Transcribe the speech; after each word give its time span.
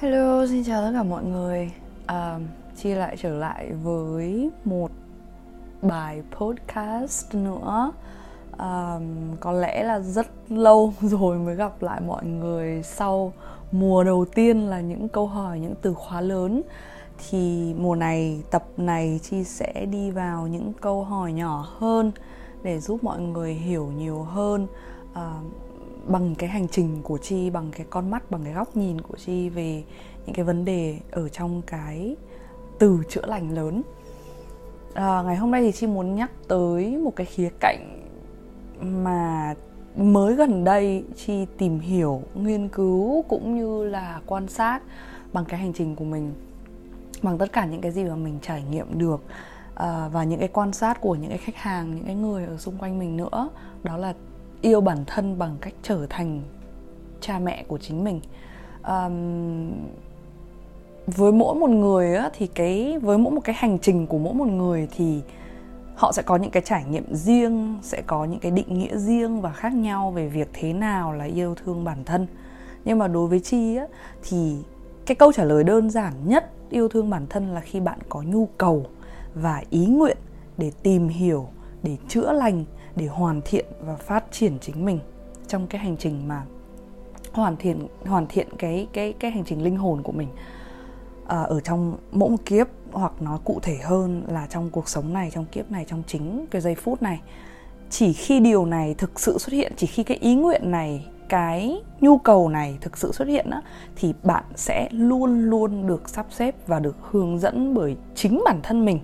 Hello, 0.00 0.46
xin 0.46 0.64
chào 0.64 0.82
tất 0.82 0.90
cả 0.94 1.02
mọi 1.02 1.24
người. 1.24 1.72
À, 2.06 2.38
Chi 2.76 2.94
lại 2.94 3.16
trở 3.20 3.36
lại 3.36 3.72
với 3.72 4.50
một 4.64 4.90
bài 5.82 6.22
podcast 6.30 7.34
nữa. 7.34 7.92
À, 8.58 8.98
Có 9.40 9.52
lẽ 9.52 9.82
là 9.84 10.00
rất 10.00 10.26
lâu 10.48 10.92
rồi 11.00 11.38
mới 11.38 11.54
gặp 11.54 11.82
lại 11.82 12.00
mọi 12.00 12.24
người 12.24 12.82
Sau 12.82 13.32
mùa 13.72 14.04
đầu 14.04 14.24
tiên 14.24 14.66
là 14.66 14.80
những 14.80 15.08
câu 15.08 15.26
hỏi, 15.26 15.60
những 15.60 15.74
từ 15.82 15.94
khóa 15.94 16.20
lớn. 16.20 16.62
Thì 17.28 17.74
mùa 17.78 17.94
này, 17.94 18.42
tập 18.50 18.64
này 18.76 19.20
Chi 19.22 19.44
sẽ 19.44 19.86
đi 19.90 20.10
vào 20.10 20.46
những 20.46 20.72
câu 20.80 21.04
hỏi 21.04 21.32
nhỏ 21.32 21.66
hơn 21.78 22.12
Để 22.62 22.80
giúp 22.80 23.04
mọi 23.04 23.20
người 23.20 23.54
hiểu 23.54 23.86
nhiều 23.86 24.22
hơn. 24.22 24.66
À, 25.12 25.32
bằng 26.08 26.34
cái 26.34 26.48
hành 26.48 26.68
trình 26.68 27.02
của 27.02 27.18
chi 27.18 27.50
bằng 27.50 27.70
cái 27.76 27.86
con 27.90 28.10
mắt 28.10 28.30
bằng 28.30 28.44
cái 28.44 28.52
góc 28.52 28.76
nhìn 28.76 29.00
của 29.00 29.16
chi 29.16 29.48
về 29.48 29.84
những 30.26 30.34
cái 30.34 30.44
vấn 30.44 30.64
đề 30.64 30.98
ở 31.10 31.28
trong 31.28 31.62
cái 31.62 32.16
từ 32.78 33.02
chữa 33.08 33.26
lành 33.26 33.54
lớn. 33.54 33.82
À, 34.94 35.22
ngày 35.22 35.36
hôm 35.36 35.50
nay 35.50 35.62
thì 35.62 35.72
chi 35.72 35.86
muốn 35.86 36.14
nhắc 36.14 36.30
tới 36.48 36.96
một 36.96 37.16
cái 37.16 37.26
khía 37.26 37.50
cạnh 37.60 38.02
mà 38.80 39.54
mới 39.96 40.34
gần 40.34 40.64
đây 40.64 41.04
chi 41.16 41.46
tìm 41.58 41.78
hiểu 41.80 42.22
nghiên 42.34 42.68
cứu 42.68 43.24
cũng 43.28 43.56
như 43.56 43.84
là 43.84 44.20
quan 44.26 44.48
sát 44.48 44.82
bằng 45.32 45.44
cái 45.44 45.60
hành 45.60 45.72
trình 45.72 45.96
của 45.96 46.04
mình 46.04 46.34
bằng 47.22 47.38
tất 47.38 47.52
cả 47.52 47.66
những 47.66 47.80
cái 47.80 47.92
gì 47.92 48.04
mà 48.04 48.16
mình 48.16 48.38
trải 48.42 48.62
nghiệm 48.70 48.98
được 48.98 49.22
à, 49.74 50.08
và 50.12 50.24
những 50.24 50.38
cái 50.38 50.48
quan 50.48 50.72
sát 50.72 51.00
của 51.00 51.14
những 51.14 51.28
cái 51.28 51.38
khách 51.38 51.56
hàng 51.56 51.94
những 51.94 52.04
cái 52.04 52.14
người 52.14 52.44
ở 52.44 52.56
xung 52.56 52.78
quanh 52.78 52.98
mình 52.98 53.16
nữa. 53.16 53.48
Đó 53.82 53.96
là 53.96 54.14
yêu 54.66 54.80
bản 54.80 55.04
thân 55.06 55.38
bằng 55.38 55.56
cách 55.60 55.74
trở 55.82 56.06
thành 56.10 56.42
cha 57.20 57.38
mẹ 57.38 57.64
của 57.68 57.78
chính 57.78 58.04
mình. 58.04 58.20
Um, 58.88 59.72
với 61.06 61.32
mỗi 61.32 61.54
một 61.54 61.70
người 61.70 62.14
á, 62.14 62.30
thì 62.32 62.46
cái 62.46 62.98
với 62.98 63.18
mỗi 63.18 63.32
một 63.32 63.40
cái 63.44 63.54
hành 63.58 63.78
trình 63.78 64.06
của 64.06 64.18
mỗi 64.18 64.34
một 64.34 64.48
người 64.48 64.88
thì 64.96 65.20
họ 65.94 66.12
sẽ 66.12 66.22
có 66.22 66.36
những 66.36 66.50
cái 66.50 66.62
trải 66.66 66.84
nghiệm 66.84 67.14
riêng 67.14 67.78
sẽ 67.82 68.02
có 68.06 68.24
những 68.24 68.40
cái 68.40 68.50
định 68.50 68.78
nghĩa 68.78 68.96
riêng 68.96 69.40
và 69.40 69.52
khác 69.52 69.74
nhau 69.74 70.10
về 70.10 70.28
việc 70.28 70.48
thế 70.52 70.72
nào 70.72 71.12
là 71.12 71.24
yêu 71.24 71.54
thương 71.54 71.84
bản 71.84 72.04
thân. 72.04 72.26
Nhưng 72.84 72.98
mà 72.98 73.08
đối 73.08 73.28
với 73.28 73.40
chi 73.40 73.76
á, 73.76 73.86
thì 74.22 74.56
cái 75.06 75.14
câu 75.14 75.32
trả 75.32 75.44
lời 75.44 75.64
đơn 75.64 75.90
giản 75.90 76.12
nhất 76.24 76.50
yêu 76.70 76.88
thương 76.88 77.10
bản 77.10 77.26
thân 77.30 77.54
là 77.54 77.60
khi 77.60 77.80
bạn 77.80 77.98
có 78.08 78.22
nhu 78.22 78.48
cầu 78.58 78.86
và 79.34 79.62
ý 79.70 79.86
nguyện 79.86 80.18
để 80.58 80.72
tìm 80.82 81.08
hiểu 81.08 81.48
để 81.82 81.96
chữa 82.08 82.32
lành 82.32 82.64
để 82.96 83.06
hoàn 83.06 83.40
thiện 83.44 83.66
và 83.80 83.96
phát 83.96 84.24
triển 84.30 84.58
chính 84.60 84.84
mình 84.84 84.98
trong 85.48 85.66
cái 85.66 85.80
hành 85.80 85.96
trình 85.96 86.28
mà 86.28 86.42
hoàn 87.32 87.56
thiện 87.56 87.86
hoàn 88.06 88.26
thiện 88.26 88.48
cái 88.58 88.86
cái 88.92 89.12
cái 89.12 89.30
hành 89.30 89.44
trình 89.44 89.62
linh 89.62 89.76
hồn 89.76 90.02
của 90.02 90.12
mình. 90.12 90.28
À, 91.26 91.42
ở 91.42 91.60
trong 91.60 91.96
mỗi 92.12 92.30
một 92.30 92.44
kiếp 92.44 92.66
hoặc 92.92 93.22
nói 93.22 93.38
cụ 93.44 93.60
thể 93.62 93.76
hơn 93.76 94.22
là 94.28 94.46
trong 94.50 94.70
cuộc 94.70 94.88
sống 94.88 95.12
này 95.12 95.30
trong 95.34 95.44
kiếp 95.44 95.70
này 95.70 95.84
trong 95.88 96.02
chính 96.06 96.46
cái 96.50 96.62
giây 96.62 96.74
phút 96.74 97.02
này. 97.02 97.20
Chỉ 97.90 98.12
khi 98.12 98.40
điều 98.40 98.66
này 98.66 98.94
thực 98.94 99.20
sự 99.20 99.38
xuất 99.38 99.52
hiện 99.52 99.72
chỉ 99.76 99.86
khi 99.86 100.02
cái 100.02 100.16
ý 100.16 100.34
nguyện 100.34 100.70
này 100.70 101.06
cái 101.28 101.82
nhu 102.00 102.18
cầu 102.18 102.48
này 102.48 102.78
thực 102.80 102.96
sự 102.96 103.12
xuất 103.12 103.28
hiện 103.28 103.50
á, 103.50 103.62
thì 103.96 104.14
bạn 104.22 104.44
sẽ 104.54 104.88
luôn 104.90 105.50
luôn 105.50 105.86
được 105.86 106.08
sắp 106.08 106.26
xếp 106.30 106.54
và 106.66 106.78
được 106.78 106.96
hướng 107.10 107.38
dẫn 107.38 107.74
bởi 107.74 107.96
chính 108.14 108.42
bản 108.44 108.60
thân 108.62 108.84
mình 108.84 109.00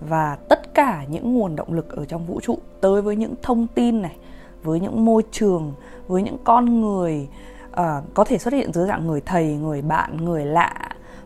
và 0.00 0.38
tất 0.48 0.74
cả 0.74 1.04
những 1.08 1.34
nguồn 1.34 1.56
động 1.56 1.72
lực 1.72 1.96
ở 1.96 2.04
trong 2.04 2.26
vũ 2.26 2.40
trụ 2.40 2.58
tới 2.80 3.02
với 3.02 3.16
những 3.16 3.34
thông 3.42 3.66
tin 3.66 4.02
này 4.02 4.16
với 4.62 4.80
những 4.80 5.04
môi 5.04 5.22
trường 5.30 5.72
với 6.08 6.22
những 6.22 6.36
con 6.44 6.80
người 6.80 7.28
uh, 7.70 8.14
có 8.14 8.24
thể 8.24 8.38
xuất 8.38 8.54
hiện 8.54 8.72
dưới 8.72 8.86
dạng 8.86 9.06
người 9.06 9.20
thầy 9.20 9.56
người 9.56 9.82
bạn 9.82 10.16
người 10.16 10.44
lạ 10.44 10.74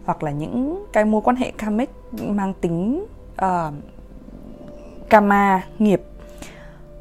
hoặc 0.04 0.22
là 0.22 0.30
những 0.30 0.84
cái 0.92 1.04
mối 1.04 1.20
quan 1.24 1.36
hệ 1.36 1.50
karmic 1.50 1.90
mang 2.28 2.54
tính 2.60 3.06
uh, 3.44 3.74
karma 5.08 5.62
nghiệp 5.78 6.02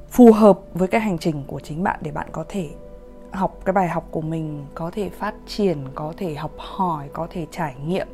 phù 0.10 0.32
hợp 0.32 0.60
với 0.74 0.88
cái 0.88 1.02
hành 1.02 1.18
trình 1.18 1.44
của 1.48 1.60
chính 1.60 1.84
bạn 1.84 2.00
để 2.02 2.12
bạn 2.12 2.28
có 2.32 2.46
thể 2.50 2.70
học 3.32 3.60
cái 3.66 3.74
bài 3.74 3.88
học 3.88 4.08
của 4.12 4.22
mình 4.22 4.66
có 4.76 4.92
thể 4.92 5.10
phát 5.10 5.36
triển 5.48 5.78
có 5.96 6.14
thể 6.18 6.36
học 6.36 6.52
hỏi 6.58 7.10
có 7.14 7.28
thể 7.30 7.46
trải 7.52 7.76
nghiệm 7.86 8.08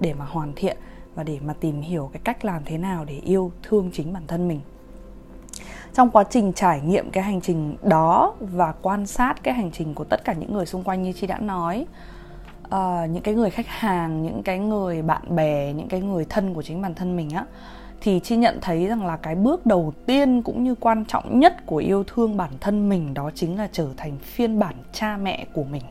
để 0.00 0.14
mà 0.14 0.24
hoàn 0.24 0.52
thiện 0.56 0.76
và 1.14 1.22
để 1.22 1.38
mà 1.44 1.54
tìm 1.60 1.80
hiểu 1.80 2.10
cái 2.12 2.20
cách 2.24 2.44
làm 2.44 2.62
thế 2.64 2.78
nào 2.78 3.04
để 3.04 3.20
yêu 3.24 3.52
thương 3.62 3.90
chính 3.92 4.12
bản 4.12 4.22
thân 4.26 4.48
mình 4.48 4.60
trong 5.94 6.10
quá 6.10 6.24
trình 6.30 6.52
trải 6.52 6.80
nghiệm 6.80 7.10
cái 7.10 7.24
hành 7.24 7.40
trình 7.40 7.76
đó 7.82 8.34
và 8.40 8.72
quan 8.82 9.06
sát 9.06 9.42
cái 9.42 9.54
hành 9.54 9.70
trình 9.70 9.94
của 9.94 10.04
tất 10.04 10.24
cả 10.24 10.32
những 10.32 10.52
người 10.52 10.66
xung 10.66 10.84
quanh 10.84 11.02
như 11.02 11.12
chị 11.12 11.26
đã 11.26 11.38
nói 11.38 11.86
uh, 12.66 13.10
những 13.10 13.22
cái 13.22 13.34
người 13.34 13.50
khách 13.50 13.68
hàng 13.68 14.22
những 14.22 14.42
cái 14.42 14.58
người 14.58 15.02
bạn 15.02 15.36
bè 15.36 15.72
những 15.72 15.88
cái 15.88 16.00
người 16.00 16.26
thân 16.28 16.54
của 16.54 16.62
chính 16.62 16.82
bản 16.82 16.94
thân 16.94 17.16
mình 17.16 17.30
á 17.30 17.44
thì 18.00 18.20
chị 18.20 18.36
nhận 18.36 18.58
thấy 18.60 18.86
rằng 18.86 19.06
là 19.06 19.16
cái 19.16 19.34
bước 19.34 19.66
đầu 19.66 19.92
tiên 20.06 20.42
cũng 20.42 20.64
như 20.64 20.74
quan 20.74 21.04
trọng 21.04 21.40
nhất 21.40 21.66
của 21.66 21.76
yêu 21.76 22.04
thương 22.04 22.36
bản 22.36 22.50
thân 22.60 22.88
mình 22.88 23.14
đó 23.14 23.30
chính 23.34 23.58
là 23.58 23.68
trở 23.72 23.88
thành 23.96 24.18
phiên 24.18 24.58
bản 24.58 24.74
cha 24.92 25.16
mẹ 25.16 25.46
của 25.52 25.64
mình. 25.64 25.82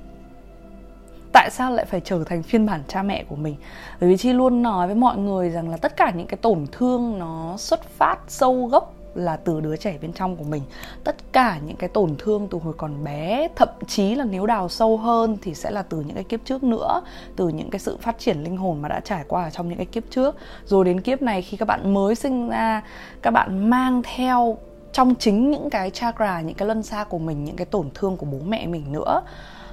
Tại 1.33 1.49
sao 1.51 1.71
lại 1.71 1.85
phải 1.85 2.01
trở 2.05 2.23
thành 2.23 2.43
phiên 2.43 2.65
bản 2.65 2.81
cha 2.87 3.03
mẹ 3.03 3.23
của 3.23 3.35
mình? 3.35 3.55
Bởi 4.01 4.09
vì 4.09 4.17
chi 4.17 4.33
luôn 4.33 4.61
nói 4.61 4.87
với 4.87 4.95
mọi 4.95 5.17
người 5.17 5.49
rằng 5.49 5.69
là 5.69 5.77
tất 5.77 5.97
cả 5.97 6.11
những 6.15 6.27
cái 6.27 6.37
tổn 6.37 6.65
thương 6.71 7.19
nó 7.19 7.57
xuất 7.57 7.83
phát 7.83 8.19
sâu 8.27 8.65
gốc 8.65 8.93
là 9.15 9.37
từ 9.37 9.61
đứa 9.61 9.75
trẻ 9.75 9.97
bên 10.01 10.13
trong 10.13 10.35
của 10.35 10.43
mình. 10.43 10.61
Tất 11.03 11.15
cả 11.31 11.59
những 11.65 11.75
cái 11.75 11.89
tổn 11.89 12.15
thương 12.17 12.47
từ 12.51 12.57
hồi 12.57 12.73
còn 12.77 13.03
bé 13.03 13.47
thậm 13.55 13.69
chí 13.87 14.15
là 14.15 14.25
nếu 14.25 14.45
đào 14.45 14.69
sâu 14.69 14.97
hơn 14.97 15.37
thì 15.41 15.53
sẽ 15.53 15.71
là 15.71 15.81
từ 15.81 15.97
những 16.01 16.15
cái 16.15 16.23
kiếp 16.23 16.39
trước 16.45 16.63
nữa 16.63 17.01
từ 17.35 17.49
những 17.49 17.69
cái 17.69 17.79
sự 17.79 17.97
phát 17.97 18.19
triển 18.19 18.43
linh 18.43 18.57
hồn 18.57 18.81
mà 18.81 18.89
đã 18.89 18.99
trải 18.99 19.23
qua 19.27 19.43
ở 19.43 19.49
trong 19.49 19.69
những 19.69 19.77
cái 19.77 19.85
kiếp 19.85 20.03
trước. 20.09 20.35
Rồi 20.65 20.85
đến 20.85 21.01
kiếp 21.01 21.21
này 21.21 21.41
khi 21.41 21.57
các 21.57 21.67
bạn 21.67 21.93
mới 21.93 22.15
sinh 22.15 22.49
ra 22.49 22.83
các 23.21 23.31
bạn 23.31 23.69
mang 23.69 24.01
theo 24.15 24.57
trong 24.91 25.15
chính 25.15 25.51
những 25.51 25.69
cái 25.69 25.89
chakra 25.89 26.41
những 26.41 26.55
cái 26.55 26.65
luân 26.65 26.83
xa 26.83 27.03
của 27.03 27.19
mình 27.19 27.43
những 27.43 27.55
cái 27.55 27.65
tổn 27.65 27.89
thương 27.93 28.17
của 28.17 28.25
bố 28.25 28.37
mẹ 28.45 28.67
mình 28.67 28.91
nữa 28.91 29.21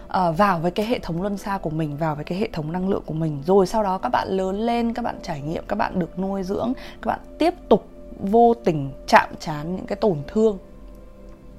uh, 0.07 0.37
vào 0.37 0.59
với 0.59 0.71
cái 0.71 0.87
hệ 0.87 0.99
thống 0.99 1.23
luân 1.23 1.37
xa 1.37 1.59
của 1.59 1.71
mình 1.71 1.97
vào 1.97 2.15
với 2.15 2.25
cái 2.25 2.39
hệ 2.39 2.49
thống 2.53 2.73
năng 2.73 2.89
lượng 2.89 3.03
của 3.07 3.15
mình. 3.15 3.43
Rồi 3.47 3.67
sau 3.67 3.83
đó 3.83 3.99
các 3.99 4.09
bạn 4.09 4.29
lớn 4.29 4.61
lên 4.61 4.95
các 4.95 5.05
bạn 5.05 5.17
trải 5.23 5.41
nghiệm 5.41 5.65
các 5.69 5.77
bạn 5.77 5.99
được 5.99 6.19
nuôi 6.19 6.43
dưỡng 6.43 6.73
các 7.03 7.07
bạn 7.07 7.21
tiếp 7.39 7.55
tục 7.69 7.87
vô 8.23 8.55
tình 8.65 8.91
chạm 9.07 9.29
trán 9.41 9.77
những 9.77 9.87
cái 9.87 9.97
tổn 9.97 10.19
thương. 10.29 10.59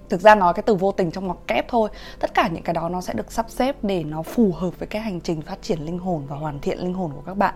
Thực 0.09 0.21
ra 0.21 0.35
nói 0.35 0.53
cái 0.53 0.63
từ 0.63 0.75
vô 0.75 0.91
tình 0.91 1.11
trong 1.11 1.25
ngoặc 1.25 1.37
kép 1.47 1.67
thôi, 1.67 1.89
tất 2.19 2.33
cả 2.33 2.49
những 2.53 2.63
cái 2.63 2.73
đó 2.73 2.89
nó 2.89 3.01
sẽ 3.01 3.13
được 3.13 3.31
sắp 3.31 3.45
xếp 3.49 3.75
để 3.83 4.03
nó 4.03 4.21
phù 4.21 4.51
hợp 4.51 4.79
với 4.79 4.87
cái 4.87 5.01
hành 5.01 5.21
trình 5.21 5.41
phát 5.41 5.61
triển 5.61 5.79
linh 5.79 5.99
hồn 5.99 6.23
và 6.27 6.35
hoàn 6.35 6.59
thiện 6.59 6.79
linh 6.79 6.93
hồn 6.93 7.11
của 7.15 7.21
các 7.25 7.37
bạn. 7.37 7.53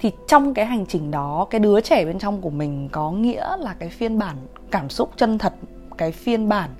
Thì 0.00 0.12
trong 0.28 0.54
cái 0.54 0.66
hành 0.66 0.86
trình 0.86 1.10
đó, 1.10 1.46
cái 1.50 1.58
đứa 1.58 1.80
trẻ 1.80 2.04
bên 2.04 2.18
trong 2.18 2.40
của 2.40 2.50
mình 2.50 2.88
có 2.92 3.10
nghĩa 3.10 3.56
là 3.56 3.74
cái 3.78 3.88
phiên 3.88 4.18
bản 4.18 4.36
cảm 4.70 4.88
xúc 4.88 5.10
chân 5.16 5.38
thật, 5.38 5.52
cái 5.98 6.12
phiên 6.12 6.48
bản 6.48 6.70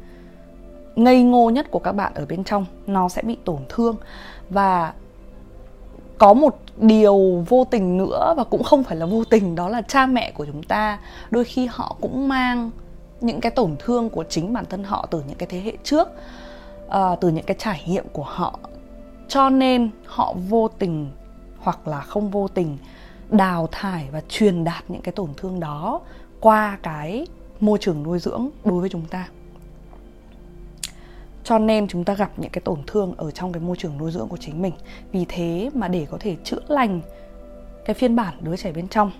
ngây 0.97 1.23
ngô 1.23 1.51
nhất 1.51 1.71
của 1.71 1.79
các 1.79 1.93
bạn 1.93 2.13
ở 2.15 2.27
bên 2.27 2.45
trong, 2.45 2.67
nó 2.87 3.09
sẽ 3.09 3.23
bị 3.23 3.37
tổn 3.45 3.59
thương. 3.69 3.97
Và 4.51 4.93
có 6.19 6.35
một 6.35 6.59
điều 6.77 7.45
vô 7.49 7.65
tình 7.71 7.97
nữa 7.97 8.35
và 8.37 8.45
cũng 8.45 8.63
không 8.63 8.85
phải 8.85 8.97
là 8.97 9.07
vô 9.07 9.25
tình 9.25 9.55
đó 9.55 9.69
là 9.69 9.83
cha 9.83 10.07
mẹ 10.07 10.31
của 10.31 10.47
chúng 10.47 10.63
ta 10.63 10.99
đôi 11.31 11.45
khi 11.45 11.69
họ 11.71 11.97
cũng 12.01 12.29
mang 12.29 12.71
những 13.21 13.41
cái 13.41 13.51
tổn 13.51 13.77
thương 13.79 14.11
của 14.11 14.25
chính 14.29 14.53
bản 14.53 14.65
thân 14.71 14.85
họ 14.85 15.07
từ 15.11 15.23
những 15.29 15.39
cái 15.39 15.47
thế 15.51 15.61
hệ 15.61 15.73
trước 15.85 16.09
uh, 16.87 17.21
từ 17.21 17.29
những 17.29 17.45
cái 17.45 17.57
trải 17.59 17.85
nghiệm 17.87 18.05
của 18.13 18.25
họ. 18.27 18.59
Cho 19.29 19.51
nên 19.51 19.91
họ 20.07 20.35
vô 20.49 20.69
tình 20.79 21.11
hoặc 21.59 21.89
là 21.89 22.01
không 22.01 22.31
vô 22.31 22.49
tình 22.49 22.79
đào 23.31 23.69
thải 23.73 24.09
và 24.13 24.23
truyền 24.29 24.65
đạt 24.65 24.85
những 24.89 25.03
cái 25.03 25.13
tổn 25.13 25.29
thương 25.37 25.61
đó 25.61 26.01
qua 26.41 26.79
cái 26.83 27.27
môi 27.61 27.79
trường 27.79 28.03
nuôi 28.03 28.19
dưỡng 28.19 28.51
đối 28.65 28.81
với 28.81 28.89
chúng 28.89 29.07
ta 29.07 29.29
cho 31.45 31.59
nên 31.59 31.89
chúng 31.89 32.05
ta 32.05 32.15
gặp 32.15 32.31
những 32.37 32.51
cái 32.51 32.61
tổn 32.61 32.79
thương 32.87 33.15
ở 33.17 33.31
trong 33.31 33.53
cái 33.53 33.61
môi 33.61 33.77
trường 33.77 33.99
nuôi 33.99 34.11
dưỡng 34.11 34.29
của 34.29 34.37
chính 34.37 34.63
mình. 34.63 34.73
Vì 35.13 35.25
thế 35.29 35.71
mà 35.75 35.89
để 35.89 36.07
có 36.11 36.17
thể 36.21 36.37
chữa 36.45 36.61
lành 36.69 37.01
cái 37.85 37.95
phiên 37.95 38.17
bản 38.17 38.35
đứa 38.41 38.57
trẻ 38.57 38.73
bên 38.73 38.89
trong, 38.89 39.11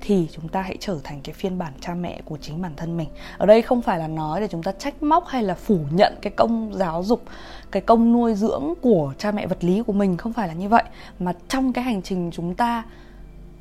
thì 0.00 0.28
chúng 0.32 0.48
ta 0.48 0.62
hãy 0.62 0.76
trở 0.80 0.98
thành 1.04 1.20
cái 1.24 1.34
phiên 1.34 1.58
bản 1.58 1.72
cha 1.80 1.94
mẹ 1.94 2.20
của 2.24 2.36
chính 2.40 2.62
bản 2.62 2.72
thân 2.76 2.96
mình. 2.96 3.08
Ở 3.38 3.46
đây 3.46 3.62
không 3.62 3.82
phải 3.82 3.98
là 3.98 4.08
nói 4.08 4.40
để 4.40 4.48
chúng 4.48 4.62
ta 4.62 4.72
trách 4.72 5.02
móc 5.02 5.26
hay 5.26 5.42
là 5.42 5.54
phủ 5.54 5.78
nhận 5.90 6.14
cái 6.22 6.32
công 6.36 6.74
giáo 6.74 7.02
dục, 7.02 7.22
cái 7.70 7.82
công 7.82 8.12
nuôi 8.12 8.34
dưỡng 8.34 8.74
của 8.82 9.14
cha 9.18 9.32
mẹ 9.32 9.46
vật 9.46 9.64
lý 9.64 9.82
của 9.82 9.92
mình. 9.92 10.16
Không 10.16 10.32
phải 10.32 10.48
là 10.48 10.54
như 10.54 10.68
vậy. 10.68 10.82
Mà 11.18 11.32
trong 11.48 11.72
cái 11.72 11.84
hành 11.84 12.02
trình 12.02 12.30
chúng 12.32 12.54
ta 12.54 12.84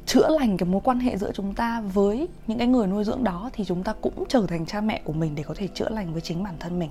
chữa 0.05 0.27
lành 0.39 0.57
cái 0.57 0.69
mối 0.69 0.81
quan 0.83 0.99
hệ 0.99 1.17
giữa 1.17 1.31
chúng 1.33 1.53
ta 1.53 1.81
với 1.93 2.27
những 2.47 2.57
cái 2.57 2.67
người 2.67 2.87
nuôi 2.87 3.03
dưỡng 3.03 3.23
đó, 3.23 3.49
thì 3.53 3.65
chúng 3.65 3.83
ta 3.83 3.93
cũng 4.01 4.23
trở 4.29 4.45
thành 4.47 4.65
cha 4.65 4.81
mẹ 4.81 5.01
của 5.03 5.13
mình 5.13 5.35
để 5.35 5.43
có 5.43 5.53
thể 5.57 5.67
chữa 5.67 5.89
lành 5.89 6.13
với 6.13 6.21
chính 6.21 6.43
bản 6.43 6.55
thân 6.59 6.79
mình 6.79 6.89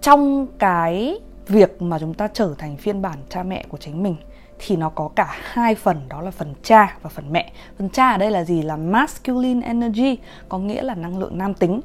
trong 0.00 0.46
cái 0.58 1.20
việc 1.46 1.82
mà 1.82 1.98
chúng 1.98 2.14
ta 2.14 2.28
trở 2.28 2.54
thành 2.58 2.76
phiên 2.76 3.02
bản 3.02 3.18
cha 3.28 3.42
mẹ 3.42 3.64
của 3.68 3.78
chính 3.78 4.02
mình, 4.02 4.16
thì 4.58 4.76
nó 4.76 4.88
có 4.88 5.08
cả 5.16 5.36
hai 5.40 5.74
phần, 5.74 6.00
đó 6.08 6.20
là 6.20 6.30
phần 6.30 6.54
cha 6.62 6.96
và 7.02 7.10
phần 7.10 7.32
mẹ. 7.32 7.52
Phần 7.78 7.88
cha 7.88 8.10
ở 8.10 8.18
đây 8.18 8.30
là 8.30 8.44
gì? 8.44 8.62
Là 8.62 8.76
masculine 8.76 9.66
energy, 9.66 10.18
có 10.48 10.58
nghĩa 10.58 10.82
là 10.82 10.94
năng 10.94 11.18
lượng 11.18 11.38
nam 11.38 11.54
tính. 11.54 11.80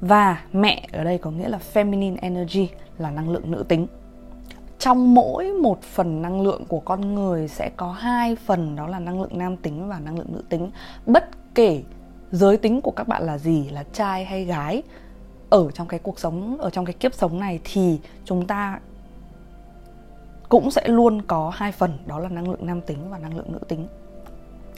Và 0.00 0.42
mẹ 0.52 0.88
ở 0.92 1.04
đây 1.04 1.18
có 1.18 1.30
nghĩa 1.30 1.48
là 1.48 1.58
feminine 1.72 2.16
energy, 2.20 2.68
là 2.98 3.10
năng 3.10 3.30
lượng 3.30 3.50
nữ 3.50 3.64
tính. 3.68 3.86
Trong 4.78 5.14
mỗi 5.14 5.52
một 5.52 5.82
phần 5.82 6.22
năng 6.22 6.40
lượng 6.40 6.64
của 6.68 6.80
con 6.80 7.14
người 7.14 7.48
sẽ 7.48 7.70
có 7.76 7.92
hai 7.92 8.36
phần, 8.36 8.76
đó 8.76 8.86
là 8.86 8.98
năng 8.98 9.20
lượng 9.22 9.38
nam 9.38 9.56
tính 9.56 9.88
và 9.88 9.98
năng 9.98 10.18
lượng 10.18 10.32
nữ 10.32 10.44
tính. 10.48 10.70
Bất 11.06 11.54
kể 11.54 11.82
giới 12.30 12.56
tính 12.56 12.80
của 12.80 12.90
các 12.90 13.08
bạn 13.08 13.22
là 13.22 13.38
gì, 13.38 13.68
là 13.68 13.84
trai 13.92 14.24
hay 14.24 14.44
gái 14.44 14.82
ở 15.52 15.70
trong 15.70 15.88
cái 15.88 16.00
cuộc 16.00 16.18
sống, 16.18 16.56
ở 16.58 16.70
trong 16.70 16.84
cái 16.84 16.92
kiếp 16.92 17.14
sống 17.14 17.40
này 17.40 17.60
thì 17.64 17.98
chúng 18.24 18.46
ta 18.46 18.80
cũng 20.48 20.70
sẽ 20.70 20.88
luôn 20.88 21.22
có 21.22 21.50
hai 21.54 21.72
phần, 21.72 21.98
đó 22.06 22.18
là 22.18 22.28
năng 22.28 22.50
lượng 22.50 22.66
nam 22.66 22.80
tính 22.80 22.98
và 23.10 23.18
năng 23.18 23.36
lượng 23.36 23.52
nữ 23.52 23.58
tính. 23.68 23.86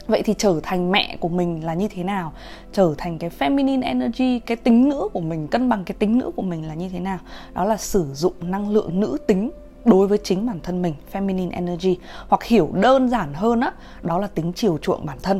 Vậy 0.07 0.21
thì 0.23 0.33
trở 0.37 0.59
thành 0.63 0.91
mẹ 0.91 1.17
của 1.19 1.27
mình 1.27 1.65
là 1.65 1.73
như 1.73 1.87
thế 1.87 2.03
nào? 2.03 2.33
Trở 2.71 2.95
thành 2.97 3.17
cái 3.17 3.29
feminine 3.39 3.83
energy, 3.83 4.39
cái 4.39 4.57
tính 4.57 4.89
nữ 4.89 5.09
của 5.13 5.19
mình, 5.19 5.47
cân 5.47 5.69
bằng 5.69 5.83
cái 5.85 5.95
tính 5.99 6.17
nữ 6.17 6.31
của 6.35 6.41
mình 6.41 6.67
là 6.67 6.73
như 6.73 6.89
thế 6.89 6.99
nào? 6.99 7.19
Đó 7.53 7.65
là 7.65 7.77
sử 7.77 8.13
dụng 8.13 8.33
năng 8.39 8.69
lượng 8.69 8.99
nữ 8.99 9.17
tính 9.27 9.51
đối 9.85 10.07
với 10.07 10.17
chính 10.23 10.45
bản 10.45 10.59
thân 10.63 10.81
mình, 10.81 10.93
feminine 11.11 11.51
energy. 11.51 11.97
Hoặc 12.27 12.43
hiểu 12.43 12.69
đơn 12.73 13.09
giản 13.09 13.33
hơn 13.33 13.59
á, 13.59 13.71
đó 14.01 14.19
là 14.19 14.27
tính 14.27 14.53
chiều 14.55 14.77
chuộng 14.77 15.05
bản 15.05 15.17
thân. 15.23 15.39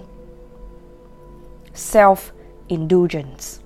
Self 1.75 2.15
indulgence 2.67 3.64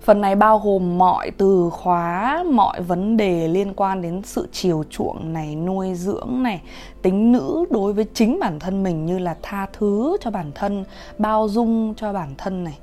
Phần 0.00 0.20
này 0.20 0.36
bao 0.36 0.58
gồm 0.58 0.98
mọi 0.98 1.30
từ 1.30 1.70
khóa, 1.72 2.44
mọi 2.52 2.82
vấn 2.82 3.16
đề 3.16 3.48
liên 3.48 3.74
quan 3.74 4.02
đến 4.02 4.22
sự 4.24 4.48
chiều 4.52 4.84
chuộng 4.90 5.32
này, 5.32 5.56
nuôi 5.56 5.94
dưỡng 5.94 6.42
này, 6.42 6.62
tính 7.02 7.32
nữ 7.32 7.64
đối 7.70 7.92
với 7.92 8.06
chính 8.14 8.38
bản 8.40 8.58
thân 8.58 8.82
mình 8.82 9.06
như 9.06 9.18
là 9.18 9.36
tha 9.42 9.66
thứ 9.72 10.16
cho 10.20 10.30
bản 10.30 10.50
thân, 10.54 10.84
bao 11.18 11.48
dung 11.48 11.94
cho 11.96 12.12
bản 12.12 12.34
thân 12.38 12.64
này, 12.64 12.78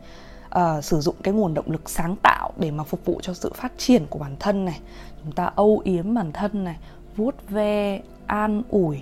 uh, 0.55 0.83
sử 0.83 0.99
dụng 0.99 1.15
cái 1.23 1.33
nguồn 1.33 1.53
động 1.53 1.71
lực 1.71 1.89
sáng 1.89 2.15
tạo 2.15 2.51
để 2.57 2.71
mà 2.71 2.83
phục 2.83 3.05
vụ 3.05 3.19
cho 3.21 3.33
sự 3.33 3.51
phát 3.55 3.71
triển 3.77 4.05
của 4.09 4.19
bản 4.19 4.35
thân 4.39 4.65
này, 4.65 4.79
chúng 5.23 5.31
ta 5.31 5.51
âu 5.55 5.81
yếm 5.83 6.13
bản 6.13 6.31
thân 6.31 6.63
này, 6.63 6.75
vuốt 7.15 7.35
ve, 7.49 8.01
an 8.27 8.63
ủi. 8.69 9.01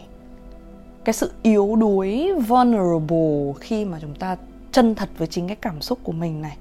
Cái 1.03 1.13
sự 1.13 1.31
yếu 1.43 1.75
đuối 1.75 2.33
vulnerable 2.47 3.53
khi 3.59 3.85
mà 3.85 3.97
chúng 4.01 4.15
ta 4.15 4.35
chân 4.75 4.95
thật 4.95 5.09
với 5.17 5.27
chính 5.27 5.47
cái 5.47 5.55
cảm 5.55 5.81
xúc 5.81 5.99
của 6.03 6.11
mình 6.11 6.41
này. 6.41 6.57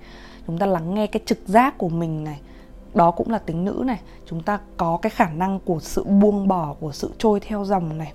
Chúng 0.46 0.58
ta 0.58 0.66
lắng 0.66 0.94
nghe 0.94 1.06
cái 1.06 1.22
trực 1.26 1.38
giác 1.46 1.78
của 1.78 1.88
mình 1.88 2.24
này. 2.24 2.40
Đó 2.94 3.10
cũng 3.10 3.30
là 3.30 3.38
tính 3.38 3.64
nữ 3.64 3.82
này. 3.86 4.00
Chúng 4.26 4.42
ta 4.42 4.58
có 4.76 4.98
cái 5.02 5.10
khả 5.10 5.28
năng 5.28 5.60
của 5.60 5.78
sự 5.80 6.04
buông 6.04 6.48
bỏ, 6.48 6.74
của 6.80 6.92
sự 6.92 7.10
trôi 7.18 7.40
theo 7.40 7.64
dòng 7.64 7.98
này. 7.98 8.12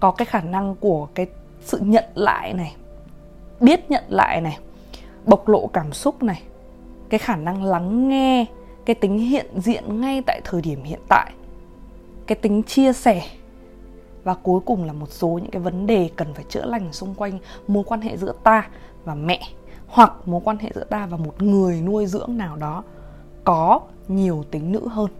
Có 0.00 0.10
cái 0.10 0.26
khả 0.26 0.40
năng 0.40 0.74
của 0.74 1.08
cái 1.14 1.26
sự 1.60 1.78
nhận 1.78 2.04
lại 2.14 2.54
này, 2.54 2.76
biết 3.60 3.90
nhận 3.90 4.04
lại 4.08 4.40
này, 4.40 4.58
bộc 5.26 5.48
lộ 5.48 5.66
cảm 5.66 5.92
xúc 5.92 6.22
này. 6.22 6.42
Cái 7.08 7.18
khả 7.18 7.36
năng 7.36 7.64
lắng 7.64 8.08
nghe 8.08 8.46
cái 8.86 8.94
tính 8.94 9.18
hiện 9.18 9.46
diện 9.56 10.00
ngay 10.00 10.22
tại 10.26 10.40
thời 10.44 10.62
điểm 10.62 10.82
hiện 10.82 11.00
tại. 11.08 11.32
Cái 12.26 12.36
tính 12.36 12.62
chia 12.62 12.92
sẻ. 12.92 13.22
Và 14.24 14.34
cuối 14.34 14.60
cùng 14.60 14.84
là 14.84 14.92
một 14.92 15.10
số 15.10 15.28
những 15.28 15.50
cái 15.50 15.62
vấn 15.62 15.86
đề 15.86 16.10
cần 16.16 16.34
phải 16.34 16.44
chữa 16.48 16.64
lành 16.64 16.92
xung 16.92 17.14
quanh 17.14 17.38
mối 17.68 17.84
quan 17.86 18.00
hệ 18.00 18.16
giữa 18.16 18.34
ta 18.44 18.68
và 19.04 19.14
mẹ 19.14 19.40
hoặc 19.86 20.12
mối 20.26 20.40
quan 20.44 20.58
hệ 20.58 20.70
giữa 20.74 20.84
ta 20.84 21.06
và 21.06 21.16
một 21.16 21.42
người 21.42 21.80
nuôi 21.80 22.06
dưỡng 22.06 22.38
nào 22.38 22.56
đó 22.56 22.82
có 23.44 23.80
nhiều 24.08 24.44
tính 24.50 24.72
nữ 24.72 24.88
hơn 24.88 25.10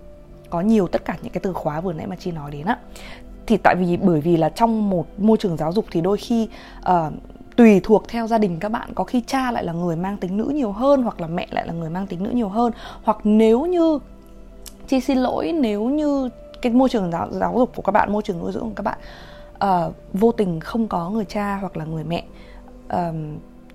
có 0.51 0.61
nhiều 0.61 0.89
tất 0.89 1.05
cả 1.05 1.17
những 1.23 1.33
cái 1.33 1.41
từ 1.41 1.53
khóa 1.53 1.81
vừa 1.81 1.93
nãy 1.93 2.07
mà 2.07 2.17
chị 2.17 2.33
nói 2.33 2.51
đến 2.51 2.67
á. 2.67 2.79
Thì 3.47 3.57
tại 3.57 3.77
vì 3.77 3.97
bởi 3.97 4.21
vì 4.21 4.37
là 4.37 4.49
trong 4.49 4.91
một 4.91 5.07
môi 5.21 5.37
trường 5.37 5.57
giáo 5.57 5.73
dục 5.73 5.85
thì 5.91 6.01
đôi 6.01 6.17
khi 6.17 6.49
uh, 6.91 7.13
tùy 7.57 7.81
thuộc 7.81 8.09
theo 8.09 8.27
gia 8.27 8.39
đình 8.39 8.59
các 8.61 8.69
bạn 8.69 8.91
có 8.95 9.05
khi 9.05 9.23
cha 9.27 9.53
lại 9.53 9.65
là 9.65 9.73
người 9.73 9.97
mang 9.97 10.17
tính 10.17 10.37
nữ 10.37 10.45
nhiều 10.45 10.73
hơn 10.73 11.03
hoặc 11.03 11.21
là 11.21 11.27
mẹ 11.27 11.47
lại 11.51 11.67
là 11.67 11.73
người 11.73 11.91
mang 11.91 12.07
tính 12.07 12.23
nữ 12.23 12.31
nhiều 12.31 12.49
hơn. 12.49 12.73
Hoặc 13.03 13.19
nếu 13.25 13.67
như 13.67 13.99
chi 14.89 15.01
xin 15.01 15.19
lỗi 15.19 15.53
nếu 15.53 15.85
như 15.85 16.29
cái 16.63 16.73
môi 16.73 16.89
trường 16.89 17.11
giáo, 17.11 17.29
giáo 17.31 17.55
dục 17.59 17.73
của 17.77 17.83
các 17.83 17.93
bạn 17.93 18.13
môi 18.13 18.23
trường 18.23 18.39
nuôi 18.39 18.53
dưỡng 18.53 18.63
của 18.63 18.83
các 18.83 18.83
bạn 18.83 18.99
uh, 19.89 19.95
vô 20.13 20.33
tình 20.33 20.61
không 20.61 20.89
có 20.89 21.11
người 21.11 21.25
cha 21.25 21.59
hoặc 21.61 21.77
là 21.77 21.85
người 21.85 22.05
mẹ 22.05 22.25
uh, 22.87 23.15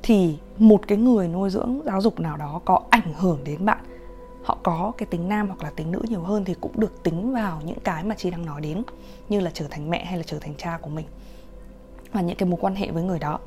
thì 0.07 0.37
một 0.57 0.87
cái 0.87 0.97
người 0.97 1.27
nuôi 1.27 1.49
dưỡng 1.49 1.81
giáo 1.85 2.01
dục 2.01 2.19
nào 2.19 2.37
đó 2.37 2.61
có 2.65 2.81
ảnh 2.89 3.13
hưởng 3.17 3.39
đến 3.43 3.65
bạn, 3.65 3.77
họ 4.43 4.57
có 4.63 4.91
cái 4.97 5.05
tính 5.05 5.29
nam 5.29 5.47
hoặc 5.47 5.63
là 5.63 5.69
tính 5.69 5.91
nữ 5.91 6.01
nhiều 6.09 6.21
hơn 6.21 6.45
thì 6.45 6.55
cũng 6.61 6.71
được 6.75 7.03
tính 7.03 7.33
vào 7.33 7.61
những 7.65 7.79
cái 7.83 8.03
mà 8.03 8.15
chị 8.15 8.31
đang 8.31 8.45
nói 8.45 8.61
đến, 8.61 8.83
như 9.29 9.39
là 9.39 9.51
trở 9.53 9.65
thành 9.69 9.89
mẹ 9.89 10.05
hay 10.05 10.17
là 10.17 10.23
trở 10.23 10.39
thành 10.39 10.55
cha 10.57 10.79
của 10.81 10.89
mình, 10.89 11.05
và 12.13 12.21
những 12.21 12.37
cái 12.37 12.49
mối 12.49 12.59
quan 12.61 12.75
hệ 12.75 12.91
với 12.91 13.03
người 13.03 13.19
đó. 13.19 13.39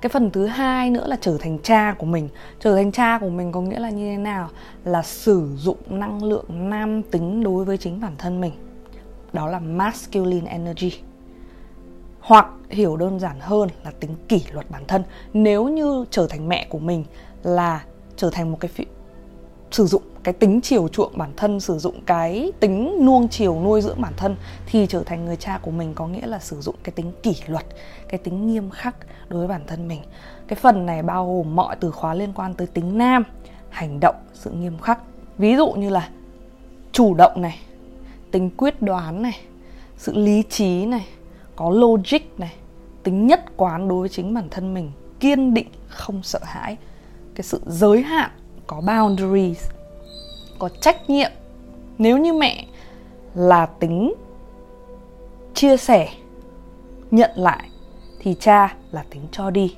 Cái 0.00 0.10
phần 0.10 0.30
thứ 0.30 0.46
hai 0.46 0.90
nữa 0.90 1.06
là 1.06 1.16
trở 1.20 1.38
thành 1.40 1.58
cha 1.62 1.94
của 1.98 2.06
mình. 2.06 2.28
Trở 2.60 2.76
thành 2.76 2.92
cha 2.92 3.18
của 3.18 3.28
mình 3.28 3.52
có 3.52 3.60
nghĩa 3.60 3.78
là 3.78 3.90
như 3.90 4.10
thế 4.10 4.16
nào? 4.16 4.48
Là 4.84 5.02
sử 5.02 5.48
dụng 5.56 5.78
năng 5.88 6.24
lượng 6.24 6.70
nam 6.70 7.02
tính 7.02 7.42
đối 7.42 7.64
với 7.64 7.78
chính 7.78 8.00
bản 8.00 8.12
thân 8.18 8.40
mình. 8.40 8.52
Đó 9.32 9.46
là 9.46 9.58
masculine 9.58 10.50
energy 10.50 10.92
hoặc 12.20 12.46
hiểu 12.70 12.96
đơn 12.96 13.20
giản 13.20 13.36
hơn 13.40 13.68
là 13.84 13.90
tính 14.00 14.10
kỷ 14.28 14.42
luật 14.52 14.70
bản 14.70 14.82
thân. 14.88 15.02
Nếu 15.32 15.68
như 15.68 16.04
trở 16.10 16.26
thành 16.26 16.48
mẹ 16.48 16.66
của 16.70 16.78
mình 16.78 17.04
là 17.42 17.84
trở 18.16 18.30
thành 18.30 18.50
một 18.50 18.60
cái 18.60 18.68
phi... 18.68 18.84
sử 19.70 19.86
dụng 19.86 20.02
cái 20.22 20.34
tính 20.34 20.60
chiều 20.62 20.88
chuộng 20.88 21.18
bản 21.18 21.32
thân, 21.36 21.60
sử 21.60 21.78
dụng 21.78 22.00
cái 22.06 22.52
tính 22.60 23.06
nuông 23.06 23.28
chiều 23.28 23.60
nuôi 23.60 23.80
dưỡng 23.80 24.00
bản 24.00 24.12
thân, 24.16 24.36
thì 24.66 24.86
trở 24.86 25.02
thành 25.02 25.24
người 25.24 25.36
cha 25.36 25.58
của 25.62 25.70
mình 25.70 25.94
có 25.94 26.06
nghĩa 26.06 26.26
là 26.26 26.38
sử 26.38 26.60
dụng 26.60 26.74
cái 26.82 26.92
tính 26.92 27.12
kỷ 27.22 27.34
luật, 27.46 27.66
cái 28.08 28.18
tính 28.18 28.46
nghiêm 28.46 28.70
khắc 28.70 28.96
đối 29.28 29.38
với 29.38 29.48
bản 29.48 29.62
thân 29.66 29.88
mình. 29.88 30.00
Cái 30.48 30.56
phần 30.56 30.86
này 30.86 31.02
bao 31.02 31.26
gồm 31.26 31.56
mọi 31.56 31.76
từ 31.76 31.90
khóa 31.90 32.14
liên 32.14 32.32
quan 32.32 32.54
tới 32.54 32.66
tính 32.66 32.98
nam, 32.98 33.22
hành 33.68 34.00
động, 34.00 34.16
sự 34.34 34.50
nghiêm 34.50 34.78
khắc. 34.78 35.00
Ví 35.38 35.56
dụ 35.56 35.72
như 35.72 35.90
là 35.90 36.08
chủ 36.92 37.14
động 37.14 37.42
này, 37.42 37.58
tính 38.30 38.50
quyết 38.56 38.82
đoán 38.82 39.22
này, 39.22 39.40
sự 39.96 40.14
lý 40.16 40.42
trí 40.50 40.86
này 40.86 41.06
có 41.60 41.70
logic 41.70 42.38
này, 42.38 42.52
tính 43.02 43.26
nhất 43.26 43.44
quán 43.56 43.88
đối 43.88 44.00
với 44.00 44.08
chính 44.08 44.34
bản 44.34 44.48
thân 44.50 44.74
mình, 44.74 44.90
kiên 45.20 45.54
định, 45.54 45.68
không 45.88 46.22
sợ 46.22 46.38
hãi. 46.42 46.76
Cái 47.34 47.42
sự 47.42 47.60
giới 47.66 48.02
hạn 48.02 48.30
có 48.66 48.80
boundaries, 48.80 49.70
có 50.58 50.68
trách 50.80 51.10
nhiệm. 51.10 51.30
Nếu 51.98 52.18
như 52.18 52.32
mẹ 52.32 52.66
là 53.34 53.66
tính 53.66 54.14
chia 55.54 55.76
sẻ, 55.76 56.08
nhận 57.10 57.30
lại, 57.34 57.68
thì 58.18 58.36
cha 58.40 58.76
là 58.90 59.04
tính 59.10 59.22
cho 59.32 59.50
đi. 59.50 59.76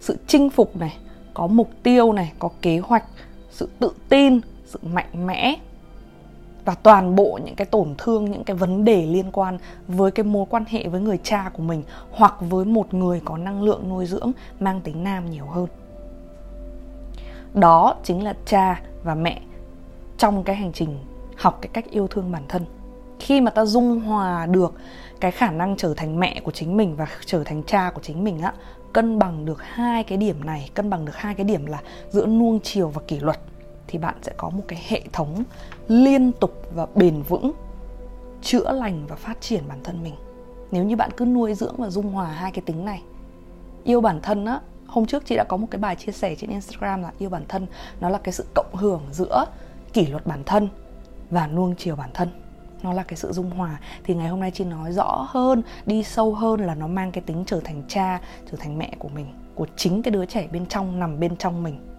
Sự 0.00 0.16
chinh 0.26 0.50
phục 0.50 0.76
này, 0.76 0.96
có 1.34 1.46
mục 1.46 1.70
tiêu 1.82 2.12
này, 2.12 2.32
có 2.38 2.48
kế 2.62 2.78
hoạch, 2.78 3.04
sự 3.50 3.68
tự 3.78 3.90
tin, 4.08 4.40
sự 4.66 4.78
mạnh 4.82 5.26
mẽ 5.26 5.56
và 6.64 6.74
toàn 6.74 7.14
bộ 7.16 7.38
những 7.44 7.54
cái 7.54 7.66
tổn 7.66 7.94
thương, 7.98 8.30
những 8.30 8.44
cái 8.44 8.56
vấn 8.56 8.84
đề 8.84 9.06
liên 9.06 9.32
quan 9.32 9.58
với 9.88 10.10
cái 10.10 10.24
mối 10.24 10.46
quan 10.50 10.64
hệ 10.68 10.88
với 10.88 11.00
người 11.00 11.18
cha 11.22 11.50
của 11.54 11.62
mình 11.62 11.82
hoặc 12.10 12.34
với 12.40 12.64
một 12.64 12.94
người 12.94 13.20
có 13.24 13.36
năng 13.36 13.62
lượng 13.62 13.88
nuôi 13.88 14.06
dưỡng 14.06 14.32
mang 14.60 14.80
tính 14.80 15.04
nam 15.04 15.30
nhiều 15.30 15.46
hơn. 15.46 15.66
Đó 17.54 17.94
chính 18.04 18.24
là 18.24 18.34
cha 18.46 18.82
và 19.04 19.14
mẹ 19.14 19.40
trong 20.18 20.44
cái 20.44 20.56
hành 20.56 20.72
trình 20.72 20.98
học 21.36 21.58
cái 21.60 21.70
cách 21.72 21.90
yêu 21.90 22.06
thương 22.06 22.32
bản 22.32 22.42
thân. 22.48 22.64
Khi 23.18 23.40
mà 23.40 23.50
ta 23.50 23.64
dung 23.64 24.00
hòa 24.00 24.46
được 24.46 24.74
cái 25.20 25.30
khả 25.30 25.50
năng 25.50 25.76
trở 25.76 25.94
thành 25.96 26.20
mẹ 26.20 26.40
của 26.44 26.50
chính 26.50 26.76
mình 26.76 26.96
và 26.96 27.06
trở 27.26 27.44
thành 27.44 27.62
cha 27.66 27.90
của 27.94 28.00
chính 28.02 28.24
mình 28.24 28.40
á, 28.40 28.52
cân 28.92 29.18
bằng 29.18 29.44
được 29.44 29.62
hai 29.62 30.04
cái 30.04 30.18
điểm 30.18 30.44
này, 30.44 30.70
cân 30.74 30.90
bằng 30.90 31.04
được 31.04 31.16
hai 31.16 31.34
cái 31.34 31.44
điểm 31.44 31.66
là 31.66 31.78
giữa 32.10 32.26
nuông 32.26 32.60
chiều 32.62 32.88
và 32.88 33.02
kỷ 33.08 33.20
luật 33.20 33.38
thì 33.92 33.98
bạn 33.98 34.14
sẽ 34.22 34.32
có 34.36 34.50
một 34.50 34.62
cái 34.68 34.84
hệ 34.88 35.02
thống 35.12 35.44
liên 35.88 36.32
tục 36.32 36.62
và 36.74 36.86
bền 36.94 37.22
vững, 37.22 37.52
chữa 38.42 38.72
lành 38.72 39.06
và 39.06 39.16
phát 39.16 39.40
triển 39.40 39.62
bản 39.68 39.78
thân 39.84 40.02
mình. 40.02 40.14
Nếu 40.70 40.84
như 40.84 40.96
bạn 40.96 41.10
cứ 41.16 41.24
nuôi 41.24 41.54
dưỡng 41.54 41.74
và 41.78 41.90
dung 41.90 42.12
hòa 42.12 42.26
hai 42.26 42.50
cái 42.50 42.62
tính 42.66 42.84
này, 42.84 43.02
yêu 43.84 44.00
bản 44.00 44.20
thân 44.22 44.44
á, 44.44 44.60
hôm 44.86 45.06
trước 45.06 45.26
chị 45.26 45.36
đã 45.36 45.44
có 45.44 45.56
một 45.56 45.66
cái 45.70 45.78
bài 45.78 45.96
chia 45.96 46.12
sẻ 46.12 46.34
trên 46.34 46.50
instagram 46.50 47.02
là 47.02 47.12
yêu 47.18 47.30
bản 47.30 47.44
thân, 47.48 47.66
nó 48.00 48.08
là 48.08 48.18
cái 48.18 48.32
sự 48.32 48.44
cộng 48.54 48.74
hưởng 48.74 49.02
giữa 49.10 49.44
kỷ 49.92 50.06
luật 50.06 50.26
bản 50.26 50.44
thân 50.44 50.68
và 51.30 51.46
nuông 51.46 51.74
chiều 51.78 51.96
bản 51.96 52.10
thân. 52.14 52.28
Nó 52.82 52.92
là 52.92 53.02
cái 53.02 53.16
sự 53.16 53.32
dung 53.32 53.50
hòa. 53.50 53.80
Thì 54.04 54.14
ngày 54.14 54.28
hôm 54.28 54.40
nay 54.40 54.50
chị 54.54 54.64
nói 54.64 54.92
rõ 54.92 55.26
hơn, 55.28 55.62
đi 55.86 56.02
sâu 56.02 56.34
hơn 56.34 56.60
là 56.60 56.74
nó 56.74 56.86
mang 56.86 57.12
cái 57.12 57.22
tính 57.26 57.44
trở 57.46 57.60
thành 57.60 57.82
cha, 57.88 58.20
trở 58.50 58.56
thành 58.56 58.78
mẹ 58.78 58.94
của 58.98 59.08
mình, 59.08 59.26
của 59.54 59.66
chính 59.76 60.02
cái 60.02 60.12
đứa 60.12 60.26
trẻ 60.26 60.48
bên 60.52 60.66
trong, 60.66 61.00
nằm 61.00 61.20
bên 61.20 61.36
trong 61.36 61.62
mình 61.62 61.91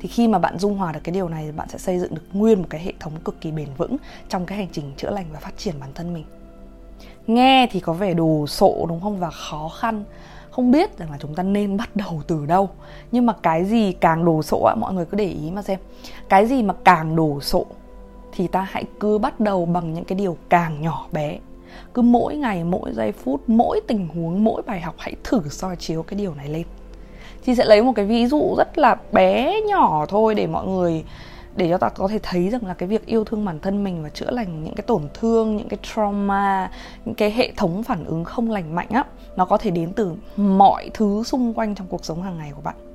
thì 0.00 0.08
khi 0.08 0.28
mà 0.28 0.38
bạn 0.38 0.58
dung 0.58 0.78
hòa 0.78 0.92
được 0.92 1.00
cái 1.04 1.14
điều 1.14 1.28
này, 1.28 1.52
bạn 1.52 1.68
sẽ 1.68 1.78
xây 1.78 1.98
dựng 1.98 2.14
được 2.14 2.24
nguyên 2.32 2.58
một 2.58 2.66
cái 2.70 2.80
hệ 2.80 2.92
thống 3.00 3.12
cực 3.24 3.40
kỳ 3.40 3.50
bền 3.50 3.68
vững 3.76 3.96
trong 4.28 4.46
cái 4.46 4.58
hành 4.58 4.68
trình 4.72 4.92
chữa 4.96 5.10
lành 5.10 5.26
và 5.32 5.38
phát 5.38 5.58
triển 5.58 5.74
bản 5.80 5.90
thân 5.94 6.14
mình. 6.14 6.24
Nghe 7.26 7.66
thì 7.70 7.80
có 7.80 7.92
vẻ 7.92 8.14
đồ 8.14 8.46
sộ, 8.46 8.86
đúng 8.88 9.00
không? 9.00 9.18
Và 9.18 9.30
khó 9.30 9.70
khăn. 9.80 10.04
Không 10.50 10.70
biết 10.70 10.98
rằng 10.98 11.10
là 11.10 11.18
chúng 11.20 11.34
ta 11.34 11.42
nên 11.42 11.76
bắt 11.76 11.96
đầu 11.96 12.22
từ 12.26 12.46
đâu. 12.46 12.68
Nhưng 13.12 13.26
mà 13.26 13.32
cái 13.42 13.64
gì 13.64 13.92
càng 13.92 14.24
đồ 14.24 14.42
sộ 14.42 14.62
á, 14.62 14.74
mọi 14.74 14.94
người 14.94 15.04
cứ 15.04 15.16
để 15.16 15.24
ý 15.24 15.50
mà 15.50 15.62
xem. 15.62 15.78
Cái 16.28 16.46
gì 16.46 16.62
mà 16.62 16.74
càng 16.84 17.16
đồ 17.16 17.40
sộ 17.40 17.66
thì 18.32 18.46
ta 18.46 18.68
hãy 18.70 18.84
cứ 19.00 19.18
bắt 19.18 19.40
đầu 19.40 19.66
bằng 19.66 19.94
những 19.94 20.04
cái 20.04 20.18
điều 20.18 20.36
càng 20.48 20.82
nhỏ 20.82 21.06
bé. 21.12 21.38
Cứ 21.94 22.02
mỗi 22.02 22.36
ngày, 22.36 22.64
mỗi 22.64 22.92
giây 22.92 23.12
phút, 23.12 23.40
mỗi 23.46 23.80
tình 23.86 24.08
huống, 24.08 24.44
mỗi 24.44 24.62
bài 24.62 24.80
học 24.80 24.94
hãy 24.98 25.14
thử 25.24 25.42
soi 25.48 25.76
chiếu 25.76 26.02
cái 26.02 26.18
điều 26.18 26.34
này 26.34 26.48
lên 26.48 26.66
chị 27.46 27.54
sẽ 27.54 27.64
lấy 27.64 27.82
một 27.82 27.92
cái 27.96 28.04
ví 28.04 28.26
dụ 28.26 28.54
rất 28.58 28.78
là 28.78 28.96
bé, 29.12 29.60
nhỏ 29.68 30.06
thôi 30.08 30.34
để 30.34 30.46
mọi 30.46 30.66
người, 30.66 31.04
để 31.56 31.68
cho 31.68 31.78
ta 31.78 31.88
có 31.88 32.08
thể 32.08 32.18
thấy 32.22 32.50
rằng 32.50 32.66
là 32.66 32.74
cái 32.74 32.88
việc 32.88 33.06
yêu 33.06 33.24
thương 33.24 33.44
bản 33.44 33.60
thân 33.60 33.84
mình 33.84 34.02
và 34.02 34.08
chữa 34.08 34.30
lành 34.30 34.64
những 34.64 34.74
cái 34.74 34.84
tổn 34.86 35.02
thương, 35.14 35.56
những 35.56 35.68
cái 35.68 35.78
trauma, 35.82 36.70
những 37.04 37.14
cái 37.14 37.30
hệ 37.30 37.52
thống 37.56 37.82
phản 37.82 38.04
ứng 38.04 38.24
không 38.24 38.50
lành 38.50 38.74
mạnh 38.74 38.88
á, 38.90 39.04
nó 39.36 39.44
có 39.44 39.56
thể 39.56 39.70
đến 39.70 39.92
từ 39.92 40.12
mọi 40.36 40.90
thứ 40.94 41.22
xung 41.26 41.54
quanh 41.54 41.74
trong 41.74 41.86
cuộc 41.86 42.04
sống 42.04 42.22
hàng 42.22 42.38
ngày 42.38 42.52
của 42.54 42.62
bạn 42.62 42.85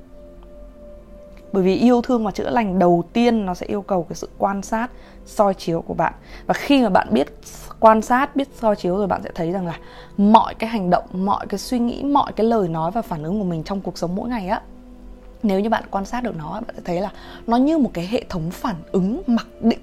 bởi 1.52 1.62
vì 1.62 1.76
yêu 1.76 2.02
thương 2.02 2.24
và 2.24 2.30
chữa 2.30 2.50
lành 2.50 2.78
đầu 2.78 3.04
tiên 3.12 3.46
nó 3.46 3.54
sẽ 3.54 3.66
yêu 3.66 3.82
cầu 3.82 4.02
cái 4.02 4.16
sự 4.16 4.28
quan 4.38 4.62
sát, 4.62 4.90
soi 5.26 5.54
chiếu 5.54 5.82
của 5.82 5.94
bạn. 5.94 6.14
Và 6.46 6.54
khi 6.54 6.82
mà 6.82 6.88
bạn 6.88 7.08
biết 7.10 7.34
quan 7.80 8.02
sát, 8.02 8.36
biết 8.36 8.48
soi 8.54 8.76
chiếu 8.76 8.96
rồi 8.96 9.06
bạn 9.06 9.22
sẽ 9.24 9.30
thấy 9.34 9.52
rằng 9.52 9.66
là 9.66 9.78
mọi 10.16 10.54
cái 10.54 10.70
hành 10.70 10.90
động, 10.90 11.04
mọi 11.12 11.46
cái 11.46 11.58
suy 11.58 11.78
nghĩ, 11.78 12.02
mọi 12.02 12.32
cái 12.32 12.46
lời 12.46 12.68
nói 12.68 12.90
và 12.90 13.02
phản 13.02 13.22
ứng 13.22 13.38
của 13.38 13.44
mình 13.44 13.62
trong 13.62 13.80
cuộc 13.80 13.98
sống 13.98 14.14
mỗi 14.14 14.28
ngày 14.28 14.48
á, 14.48 14.62
nếu 15.42 15.60
như 15.60 15.68
bạn 15.68 15.84
quan 15.90 16.04
sát 16.04 16.22
được 16.22 16.36
nó 16.36 16.52
bạn 16.52 16.74
sẽ 16.76 16.82
thấy 16.84 17.00
là 17.00 17.12
nó 17.46 17.56
như 17.56 17.78
một 17.78 17.90
cái 17.94 18.06
hệ 18.06 18.24
thống 18.28 18.50
phản 18.50 18.76
ứng 18.92 19.22
mặc 19.26 19.46
định, 19.60 19.80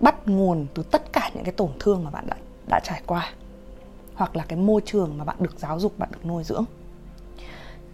bắt 0.00 0.28
nguồn 0.28 0.66
từ 0.74 0.82
tất 0.82 1.12
cả 1.12 1.30
những 1.34 1.44
cái 1.44 1.52
tổn 1.52 1.70
thương 1.78 2.04
mà 2.04 2.10
bạn 2.10 2.24
đã 2.26 2.36
đã 2.66 2.80
trải 2.80 3.02
qua, 3.06 3.30
hoặc 4.14 4.36
là 4.36 4.44
cái 4.48 4.58
môi 4.58 4.80
trường 4.84 5.18
mà 5.18 5.24
bạn 5.24 5.36
được 5.38 5.58
giáo 5.58 5.80
dục, 5.80 5.98
bạn 5.98 6.08
được 6.12 6.26
nuôi 6.26 6.44
dưỡng. 6.44 6.64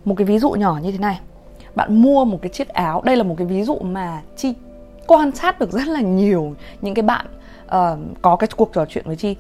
Một 0.05 0.15
cái 0.19 0.25
ví 0.25 0.39
dụ 0.39 0.51
nhỏ 0.51 0.79
như 0.83 0.93
thế 0.93 0.99
này 0.99 1.21
bạn 1.77 2.03
mua 2.03 2.25
một 2.25 2.39
cái 2.43 2.49
chiếc 2.49 2.69
áo. 2.69 3.03
Đây 3.05 3.17
là 3.17 3.23
một 3.23 3.35
cái 3.39 3.47
ví 3.47 3.63
dụ 3.63 3.79
mà 3.79 4.23
chi 4.37 4.55
quan 5.07 5.33
sát 5.33 5.59
được 5.59 5.73
rất 5.73 5.89
là 5.89 6.01
nhiều 6.01 6.55
những 6.81 6.95
cái 6.95 7.03
bạn 7.03 7.27
uh, 7.67 8.23
có 8.23 8.37
cái 8.37 8.49
cuộc 8.57 8.71
trò 8.73 8.87
chuyện 8.89 9.05
với 9.07 9.17
chi. 9.17 9.37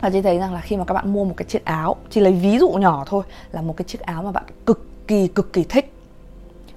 Và 0.00 0.10
chị 0.10 0.22
thấy 0.22 0.38
rằng 0.38 0.54
là 0.54 0.60
khi 0.60 0.76
mà 0.76 0.84
các 0.84 0.94
bạn 0.94 1.12
mua 1.12 1.24
một 1.24 1.34
cái 1.36 1.46
chiếc 1.48 1.64
áo 1.64 1.96
chỉ 2.10 2.20
lấy 2.20 2.32
ví 2.32 2.58
dụ 2.58 2.68
nhỏ 2.68 3.04
thôi 3.06 3.24
là 3.52 3.62
một 3.62 3.76
cái 3.76 3.84
chiếc 3.88 4.00
áo 4.00 4.22
mà 4.22 4.32
bạn 4.32 4.44
cực 4.66 4.86
kỳ 5.06 5.28
cực 5.28 5.52
kỳ 5.52 5.64
thích 5.64 5.92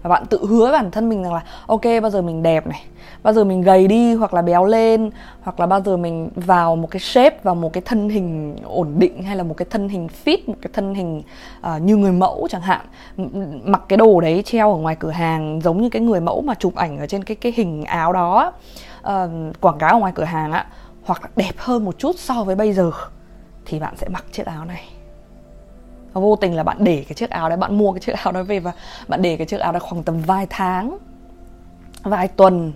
và 0.01 0.10
bạn 0.10 0.25
tự 0.25 0.46
hứa 0.50 0.63
với 0.63 0.72
bản 0.72 0.91
thân 0.91 1.10
mình 1.10 1.24
rằng 1.24 1.34
là 1.34 1.43
ok 1.67 1.81
bao 2.01 2.12
giờ 2.12 2.22
mình 2.22 2.43
đẹp 2.43 2.67
này 2.67 2.86
bao 3.24 3.34
giờ 3.34 3.43
mình 3.43 3.62
gầy 3.62 3.88
đi 3.88 4.13
hoặc 4.13 4.34
là 4.34 4.41
béo 4.41 4.65
lên 4.65 5.12
hoặc 5.41 5.60
là 5.60 5.65
bao 5.65 5.81
giờ 5.81 5.98
mình 5.98 6.29
vào 6.36 6.75
một 6.75 6.91
cái 6.91 7.00
shape 7.00 7.38
vào 7.43 7.55
một 7.55 7.74
cái 7.74 7.81
thân 7.86 8.10
hình 8.10 8.55
ổn 8.63 8.93
định 8.98 9.24
hay 9.24 9.36
là 9.36 9.43
một 9.43 9.58
cái 9.58 9.65
thân 9.70 9.89
hình 9.89 10.08
fit 10.25 10.38
một 10.48 10.55
cái 10.62 10.70
thân 10.74 10.96
hình 10.96 11.22
uh, 11.75 11.81
như 11.81 11.98
người 11.98 12.12
mẫu 12.12 12.48
chẳng 12.50 12.62
hạn. 12.62 12.81
Mặc 13.63 13.81
cái 13.89 13.98
đồ 13.98 14.22
đấy 14.22 14.43
treo 14.46 14.74
ở 14.74 14.77
ngoài 14.77 14.96
cửa 14.96 15.10
hàng 15.10 15.62
giống 15.63 15.81
như 15.81 15.89
cái 15.89 16.01
người 16.01 16.20
mẫu 16.20 16.41
mà 16.41 16.53
chụp 16.53 16.75
ảnh 16.75 17.00
ở 17.00 17.08
trên 17.08 17.24
cái 17.24 17.36
cái 17.36 17.53
hình 17.55 17.84
áo 17.84 18.13
đó 18.13 18.53
uh, 19.01 19.10
quảng 19.62 19.77
cáo 19.79 19.93
ở 19.93 20.00
ngoài 20.00 20.13
cửa 20.15 20.24
hàng 20.24 20.51
á 20.51 20.65
hoặc 21.03 21.22
là 21.24 21.29
đẹp 21.36 21.53
hơn 21.58 21.86
một 21.86 22.00
chút 22.00 22.15
so 22.17 22.43
với 22.43 22.55
bây 22.55 22.74
giờ 22.74 22.91
thì 23.65 23.79
bạn 23.79 23.93
sẽ 23.98 24.08
mặc 24.10 24.25
chiếc 24.31 24.46
áo 24.46 24.65
này 24.65 25.00
và 26.13 26.21
vô 26.21 26.35
tình 26.35 26.55
là 26.55 26.63
bạn 26.63 26.77
để 26.79 27.05
cái 27.07 27.15
chiếc 27.15 27.29
áo 27.29 27.49
đấy, 27.49 27.57
bạn 27.57 27.77
mua 27.77 27.91
cái 27.91 27.99
chiếc 27.99 28.11
áo 28.11 28.31
đó 28.31 28.43
về 28.43 28.59
và 28.59 28.73
bạn 29.07 29.21
để 29.21 29.37
cái 29.37 29.47
chiếc 29.47 29.59
áo 29.59 29.71
đó 29.71 29.79
khoảng 29.79 30.03
tầm 30.03 30.21
vài 30.21 30.47
tháng, 30.49 30.97
vài 32.03 32.27
tuần. 32.27 32.73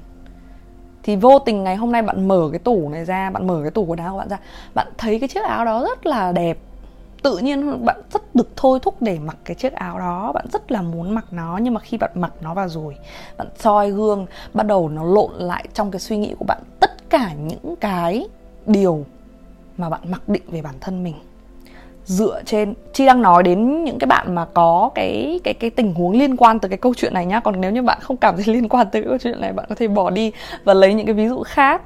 Thì 1.04 1.16
vô 1.16 1.40
tình 1.40 1.64
ngày 1.64 1.76
hôm 1.76 1.92
nay 1.92 2.02
bạn 2.02 2.28
mở 2.28 2.50
cái 2.52 2.60
tủ 2.60 2.90
này 2.90 3.06
ra, 3.06 3.30
bạn 3.30 3.48
mở 3.48 3.60
cái 3.62 3.72
tủ 3.72 3.86
quần 3.86 4.00
áo 4.00 4.12
của 4.12 4.18
bạn 4.18 4.30
ra, 4.30 4.40
bạn 4.74 4.88
thấy 4.98 5.20
cái 5.20 5.30
chiếc 5.30 5.44
áo 5.44 5.66
đó 5.66 5.86
rất 5.88 6.06
là 6.06 6.32
đẹp. 6.32 6.58
Tự 7.24 7.38
nhiên 7.38 7.86
bạn 7.86 8.02
rất 8.14 8.36
được 8.36 8.50
thôi 8.56 8.80
thúc 8.82 8.96
để 9.00 9.20
mặc 9.20 9.38
cái 9.46 9.56
chiếc 9.56 9.74
áo 9.74 10.00
đó, 10.00 10.32
bạn 10.32 10.46
rất 10.54 10.72
là 10.72 10.82
muốn 10.82 11.16
mặc 11.16 11.26
nó, 11.32 11.58
nhưng 11.58 11.74
mà 11.74 11.80
khi 11.80 11.98
bạn 11.98 12.12
mặc 12.16 12.34
nó 12.42 12.54
vào 12.54 12.70
rồi, 12.70 12.96
bạn 13.38 13.48
soi 13.60 13.92
gương, 13.92 14.26
bắt 14.54 14.66
đầu 14.66 14.90
nó 14.90 15.04
lộn 15.04 15.32
lại 15.34 15.68
trong 15.74 15.92
cái 15.92 16.00
suy 16.00 16.18
nghĩ 16.18 16.36
của 16.40 16.46
bạn. 16.46 16.62
Tất 16.80 17.10
cả 17.10 17.34
những 17.34 17.76
cái 17.76 18.28
điều 18.66 19.06
mà 19.78 19.90
bạn 19.90 20.02
mặc 20.10 20.30
định 20.30 20.44
về 20.48 20.62
bản 20.62 20.76
thân 20.82 21.04
mình 21.04 21.16
dựa 22.06 22.42
trên, 22.46 22.74
chi 22.94 23.06
đang 23.06 23.22
nói 23.22 23.44
đến 23.44 23.84
những 23.84 24.00
cái 24.00 24.08
bạn 24.08 24.36
mà 24.36 24.46
có 24.46 24.90
cái 24.96 25.40
cái 25.44 25.54
cái 25.54 25.70
tình 25.70 25.94
huống 25.94 26.12
liên 26.12 26.38
quan 26.38 26.60
tới 26.60 26.70
cái 26.70 26.78
câu 26.78 26.94
chuyện 26.98 27.14
này 27.14 27.26
nhá. 27.26 27.40
Còn 27.40 27.62
nếu 27.62 27.72
như 27.72 27.82
bạn 27.82 27.98
không 28.02 28.18
cảm 28.18 28.36
thấy 28.36 28.46
liên 28.56 28.70
quan 28.70 28.88
tới 28.92 29.02
cái 29.02 29.10
câu 29.10 29.18
chuyện 29.18 29.42
này, 29.42 29.54
bạn 29.54 29.66
có 29.70 29.76
thể 29.76 29.88
bỏ 29.88 30.10
đi 30.10 30.32
và 30.64 30.74
lấy 30.74 30.94
những 30.94 31.06
cái 31.06 31.16
ví 31.16 31.28
dụ 31.28 31.44
khác. 31.44 31.82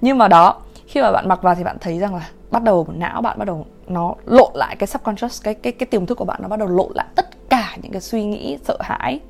Nhưng 0.00 0.18
mà 0.18 0.28
đó, 0.28 0.60
khi 0.86 1.02
mà 1.02 1.12
bạn 1.12 1.28
mặc 1.28 1.42
vào 1.42 1.54
thì 1.54 1.64
bạn 1.64 1.76
thấy 1.80 1.98
rằng 1.98 2.14
là 2.14 2.28
bắt 2.50 2.62
đầu 2.62 2.86
não, 2.94 3.22
bạn 3.22 3.38
bắt 3.38 3.44
đầu 3.44 3.66
nó 3.88 4.14
lộn 4.26 4.52
lại 4.54 4.76
cái 4.76 4.86
subconscious, 4.86 5.42
cái 5.42 5.54
cái 5.54 5.72
cái 5.72 5.86
tiềm 5.86 6.06
thức 6.06 6.14
của 6.14 6.24
bạn, 6.24 6.40
nó 6.42 6.48
bắt 6.48 6.58
đầu 6.58 6.68
lộn 6.68 6.92
lại 6.94 7.06
tất 7.14 7.48
cả 7.48 7.76
những 7.82 7.92
cái 7.92 8.00
suy 8.00 8.24
nghĩ, 8.24 8.58
sợ 8.64 8.78
hãi. 8.80 9.20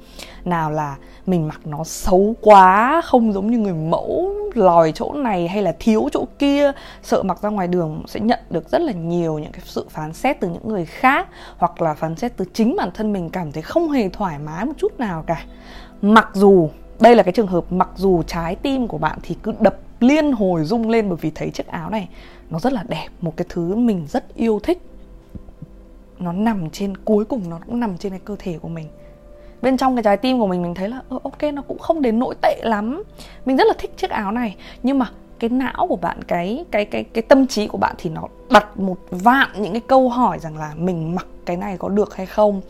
Nào 0.44 0.70
là 0.70 0.96
mình 1.26 1.48
mặc 1.48 1.60
nó 1.64 1.84
xấu 1.84 2.34
quá, 2.40 3.00
không 3.04 3.32
giống 3.32 3.50
như 3.50 3.58
người 3.58 3.72
mẫu, 3.72 4.32
lòi 4.54 4.92
chỗ 4.92 5.12
này 5.12 5.48
hay 5.48 5.62
là 5.62 5.76
thiếu 5.78 6.08
chỗ 6.12 6.24
kia, 6.38 6.72
sợ 7.02 7.22
mặc 7.22 7.42
ra 7.42 7.48
ngoài 7.48 7.68
đường 7.68 8.02
sẽ 8.06 8.20
nhận 8.20 8.40
được 8.50 8.70
rất 8.70 8.80
là 8.80 8.92
nhiều 8.92 9.38
những 9.38 9.52
cái 9.52 9.60
sự 9.64 9.86
phán 9.90 10.12
xét 10.12 10.40
từ 10.40 10.48
những 10.48 10.68
người 10.68 10.84
khác, 10.84 11.28
hoặc 11.56 11.82
là 11.82 11.94
phán 11.94 12.16
xét 12.16 12.36
từ 12.36 12.44
chính 12.52 12.76
bản 12.76 12.90
thân 12.94 13.12
mình, 13.12 13.30
cảm 13.30 13.52
thấy 13.52 13.62
không 13.62 13.90
hề 13.90 14.08
thoải 14.08 14.38
mái 14.38 14.64
một 14.64 14.72
chút 14.76 15.00
nào 15.00 15.24
cả. 15.26 15.44
Mặc 16.02 16.28
dù, 16.34 16.68
đây 17.00 17.16
là 17.16 17.22
cái 17.22 17.32
trường 17.32 17.46
hợp, 17.46 17.72
mặc 17.72 17.88
dù 17.96 18.22
trái 18.22 18.56
tim 18.56 18.88
của 18.88 18.98
bạn 18.98 19.18
thì 19.22 19.36
cứ 19.42 19.52
đập 19.60 19.76
liên 20.00 20.32
hồi 20.32 20.64
rung 20.64 20.88
lên 20.88 21.08
bởi 21.08 21.18
vì 21.20 21.30
thấy 21.30 21.50
chiếc 21.50 21.66
áo 21.66 21.90
này 21.90 22.08
nó 22.50 22.58
rất 22.58 22.72
là 22.72 22.84
đẹp 22.88 23.08
một 23.20 23.36
cái 23.36 23.46
thứ 23.48 23.74
mình 23.74 24.06
rất 24.08 24.34
yêu 24.34 24.60
thích. 24.62 24.82
Nó 26.18 26.32
nằm 26.32 26.70
trên 26.70 26.96
cuối 26.96 27.24
cùng 27.24 27.50
nó 27.50 27.58
cũng 27.66 27.80
nằm 27.80 27.98
trên 27.98 28.10
cái 28.10 28.20
cơ 28.24 28.36
thể 28.38 28.58
của 28.58 28.68
mình. 28.68 28.86
Bên 29.62 29.76
trong 29.76 29.96
cái 29.96 30.02
trái 30.02 30.16
tim 30.16 30.38
của 30.38 30.46
mình 30.46 30.62
mình 30.62 30.74
thấy 30.74 30.88
là 30.88 31.00
ừ, 31.08 31.18
ok 31.22 31.42
nó 31.54 31.62
cũng 31.62 31.78
không 31.78 32.02
đến 32.02 32.18
nỗi 32.18 32.34
tệ 32.42 32.60
lắm. 32.62 33.02
Mình 33.46 33.56
rất 33.56 33.66
là 33.66 33.74
thích 33.78 33.92
chiếc 33.96 34.10
áo 34.10 34.32
này 34.32 34.56
nhưng 34.82 34.98
mà 34.98 35.10
cái 35.38 35.50
não 35.50 35.86
của 35.88 35.96
bạn 35.96 36.22
cái 36.24 36.64
cái 36.70 36.84
cái 36.84 37.04
cái 37.04 37.22
tâm 37.22 37.46
trí 37.46 37.66
của 37.66 37.78
bạn 37.78 37.94
thì 37.98 38.10
nó 38.10 38.22
đặt 38.50 38.78
một 38.80 38.98
vạn 39.10 39.50
những 39.62 39.72
cái 39.72 39.82
câu 39.86 40.08
hỏi 40.08 40.38
rằng 40.38 40.56
là 40.56 40.72
mình 40.76 41.14
mặc 41.14 41.26
cái 41.46 41.56
này 41.56 41.76
có 41.78 41.88
được 41.88 42.14
hay 42.14 42.26
không, 42.26 42.60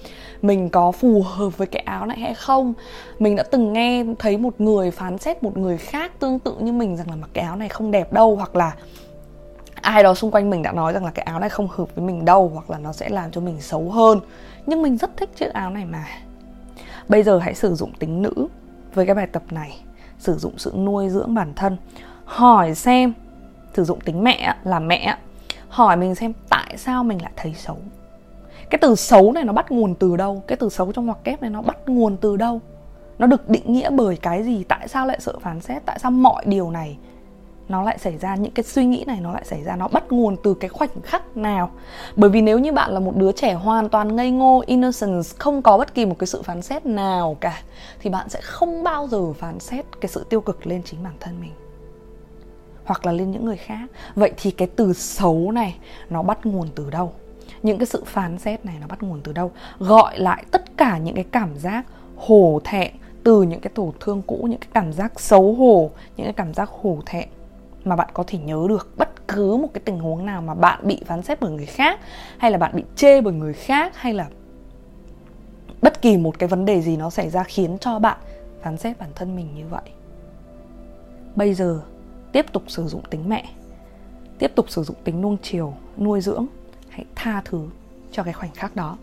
mình 0.43 0.71
có 0.71 0.93
phù 0.93 1.23
hợp 1.23 1.59
với 1.59 1.67
cái 1.67 1.83
áo 1.83 2.07
này 2.07 2.19
hay 2.19 2.35
không. 2.35 2.75
Mình 3.19 3.37
đã 3.37 3.43
từng 3.43 3.73
nghe 3.73 4.05
thấy 4.19 4.39
một 4.39 4.61
người 4.61 4.91
phán 4.91 5.19
xét 5.19 5.43
một 5.43 5.57
người 5.57 5.79
khác 5.79 6.13
tương 6.21 6.39
tự 6.39 6.55
như 6.61 6.73
mình 6.73 6.97
rằng 6.97 7.11
là 7.11 7.17
mặc 7.17 7.31
cái 7.33 7.45
áo 7.45 7.57
này 7.57 7.69
không 7.69 7.91
đẹp 7.91 8.13
đâu 8.13 8.37
hoặc 8.37 8.57
là 8.57 8.73
ai 9.75 10.03
đó 10.03 10.15
xung 10.15 10.31
quanh 10.31 10.51
mình 10.51 10.63
đã 10.63 10.73
nói 10.73 10.93
rằng 10.93 11.05
là 11.05 11.11
cái 11.11 11.23
áo 11.23 11.41
này 11.41 11.49
không 11.49 11.69
hợp 11.69 11.95
với 11.95 12.05
mình 12.05 12.25
đâu 12.25 12.51
hoặc 12.55 12.71
là 12.71 12.79
nó 12.79 12.93
sẽ 12.93 13.09
làm 13.09 13.31
cho 13.31 13.41
mình 13.41 13.61
xấu 13.61 13.91
hơn 13.91 14.21
nhưng 14.67 14.83
mình 14.83 14.97
rất 14.97 15.17
thích 15.17 15.31
chiếc 15.37 15.53
áo 15.53 15.71
này 15.71 15.85
mà. 15.85 16.05
Bây 17.09 17.23
giờ 17.23 17.39
hãy 17.39 17.55
sử 17.55 17.75
dụng 17.75 17.93
tính 17.99 18.23
nữ 18.23 18.49
với 18.95 19.07
cái 19.07 19.15
bài 19.15 19.27
tập 19.27 19.43
này. 19.51 19.81
Sử 20.19 20.39
dụng 20.39 20.59
sự 20.59 20.73
nuôi 20.77 21.09
dưỡng 21.09 21.35
bản 21.35 21.53
thân. 21.57 21.77
Hỏi 22.25 22.75
xem, 22.75 23.13
sử 23.75 23.85
dụng 23.85 24.01
tính 24.01 24.25
mẹ 24.25 24.55
là 24.65 24.79
mẹ 24.79 25.17
hỏi 25.69 25.97
mình 25.97 26.15
xem 26.15 26.33
tại 26.49 26.75
sao 26.77 27.05
mình 27.05 27.23
lại 27.23 27.33
thấy 27.37 27.55
xấu 27.55 27.79
cái 28.71 28.79
từ 28.83 28.95
xấu 28.95 29.33
này 29.33 29.45
nó 29.45 29.53
bắt 29.53 29.71
nguồn 29.71 29.95
từ 29.95 30.17
đâu? 30.17 30.43
Cái 30.47 30.57
từ 30.57 30.69
xấu 30.69 30.93
trong 30.93 31.07
ngoặc 31.07 31.25
kép 31.25 31.41
này 31.43 31.51
nó 31.51 31.63
bắt 31.63 31.77
nguồn 31.87 32.17
từ 32.17 32.37
đâu? 32.37 32.61
Nó 33.19 33.27
được 33.27 33.49
định 33.49 33.73
nghĩa 33.73 33.91
bởi 33.91 34.17
cái 34.17 34.43
gì? 34.43 34.65
Tại 34.65 34.89
sao 34.89 35.07
lại 35.07 35.21
sợ 35.21 35.39
phán 35.41 35.61
xét? 35.61 35.83
Tại 35.87 35.99
sao 35.99 36.11
mọi 36.11 36.45
điều 36.47 36.71
này 36.71 36.99
nó 37.69 37.83
lại 37.83 37.99
xảy 37.99 38.19
ra? 38.19 38.37
Những 38.37 38.53
cái 38.53 38.65
suy 38.65 38.85
nghĩ 38.85 39.05
này 39.07 39.21
nó 39.21 39.33
lại 39.33 39.45
xảy 39.45 39.63
ra? 39.63 39.77
Nó 39.77 39.89
bắt 39.89 40.13
nguồn 40.13 40.37
từ 40.43 40.55
cái 40.55 40.69
khoảnh 40.69 41.03
khắc 41.03 41.37
nào? 41.37 41.71
Bởi 42.17 42.31
vì 42.31 42.41
nếu 42.41 42.59
như 42.59 42.73
bạn 42.73 42.91
là 42.91 43.01
một 43.01 43.17
đứa 43.17 43.33
trẻ 43.33 43.55
hoàn 43.55 43.89
toàn 43.89 44.17
ngây 44.17 44.31
ngô, 44.31 44.63
innocence, 44.67 45.29
không 45.39 45.63
có 45.63 45.79
bất 45.79 45.95
kỳ 45.95 46.07
một 46.07 46.17
cái 46.19 46.27
sự 46.27 46.43
phán 46.43 46.63
xét 46.63 46.87
nào 46.87 47.37
cả, 47.41 47.63
thì 48.01 48.11
bạn 48.11 48.29
sẽ 48.29 48.41
không 48.41 48.83
bao 48.83 49.09
giờ 49.09 49.33
phán 49.33 49.61
xét 49.61 49.85
cái 50.01 50.09
sự 50.09 50.27
tiêu 50.29 50.41
cực 50.41 50.67
lên 50.67 50.83
chính 50.83 51.03
bản 51.03 51.15
thân 51.21 51.41
mình. 51.41 51.53
Hoặc 52.85 53.07
là 53.07 53.13
lên 53.13 53.31
những 53.31 53.45
người 53.45 53.57
khác. 53.57 53.87
Vậy 54.15 54.33
thì 54.37 54.51
cái 54.51 54.69
từ 54.77 54.93
xấu 54.93 55.51
này 55.51 55.77
nó 56.11 56.23
bắt 56.23 56.47
nguồn 56.47 56.69
từ 56.75 56.91
đâu? 56.91 57.13
Những 57.63 57.79
cái 57.79 57.87
sự 57.87 58.03
phán 58.07 58.39
xét 58.39 58.65
này 58.65 58.77
nó 58.81 58.87
bắt 58.87 59.03
nguồn 59.03 59.21
từ 59.25 59.33
đâu? 59.33 59.51
Gọi 59.79 60.19
lại 60.19 60.45
tất 60.51 60.77
cả 60.77 60.99
những 60.99 61.15
cái 61.15 61.25
cảm 61.25 61.59
giác 61.59 61.87
hổ 62.17 62.61
thẹn 62.65 62.91
từ 63.25 63.43
những 63.43 63.61
cái 63.61 63.71
tổn 63.75 63.91
thương 64.01 64.23
cũ, 64.23 64.47
những 64.51 64.61
cái 64.61 64.69
cảm 64.73 64.93
giác 64.93 65.21
xấu 65.21 65.55
hổ, 65.55 65.91
những 66.17 66.27
cái 66.27 66.33
cảm 66.33 66.55
giác 66.55 66.69
hổ 66.69 66.99
thẹn 67.07 67.29
mà 67.85 67.97
bạn 67.97 68.09
có 68.13 68.25
thể 68.27 68.39
nhớ 68.39 68.67
được 68.69 68.89
bất 68.97 69.29
cứ 69.29 69.57
một 69.57 69.69
cái 69.75 69.81
tình 69.85 69.99
huống 69.99 70.27
nào 70.27 70.43
mà 70.43 70.55
bạn 70.55 70.81
bị 70.83 71.03
phán 71.07 71.23
xét 71.23 71.41
bởi 71.41 71.51
người 71.51 71.67
khác, 71.67 72.01
hay 72.39 72.51
là 72.51 72.59
bạn 72.59 72.71
bị 72.75 72.85
chê 72.97 73.21
bởi 73.21 73.33
người 73.33 73.53
khác, 73.53 73.97
hay 73.97 74.15
là 74.15 74.29
bất 75.83 76.03
kỳ 76.03 76.17
một 76.17 76.39
cái 76.39 76.49
vấn 76.49 76.65
đề 76.65 76.83
gì 76.83 76.97
nó 76.97 77.11
xảy 77.11 77.31
ra 77.31 77.43
khiến 77.43 77.79
cho 77.81 77.99
bạn 77.99 78.19
phán 78.63 78.77
xét 78.77 78.99
bản 78.99 79.11
thân 79.15 79.37
mình 79.37 79.49
như 79.55 79.65
vậy. 79.71 79.91
Bây 81.37 81.55
giờ, 81.55 81.81
tiếp 82.33 82.47
tục 82.53 82.63
sử 82.67 82.87
dụng 82.87 83.03
tính 83.11 83.29
mẹ, 83.29 83.45
tiếp 84.39 84.53
tục 84.55 84.71
sử 84.71 84.83
dụng 84.83 84.97
tính 85.05 85.21
nuông 85.21 85.37
chiều, 85.43 85.75
nuôi 85.99 86.21
dưỡng 86.21 86.47
hãy 86.97 87.05
tha 87.15 87.43
thứ 87.45 87.61
cho 88.13 88.23
cái 88.23 88.33
khoảnh 88.33 88.51
khắc 88.55 88.77
đó. 88.77 88.97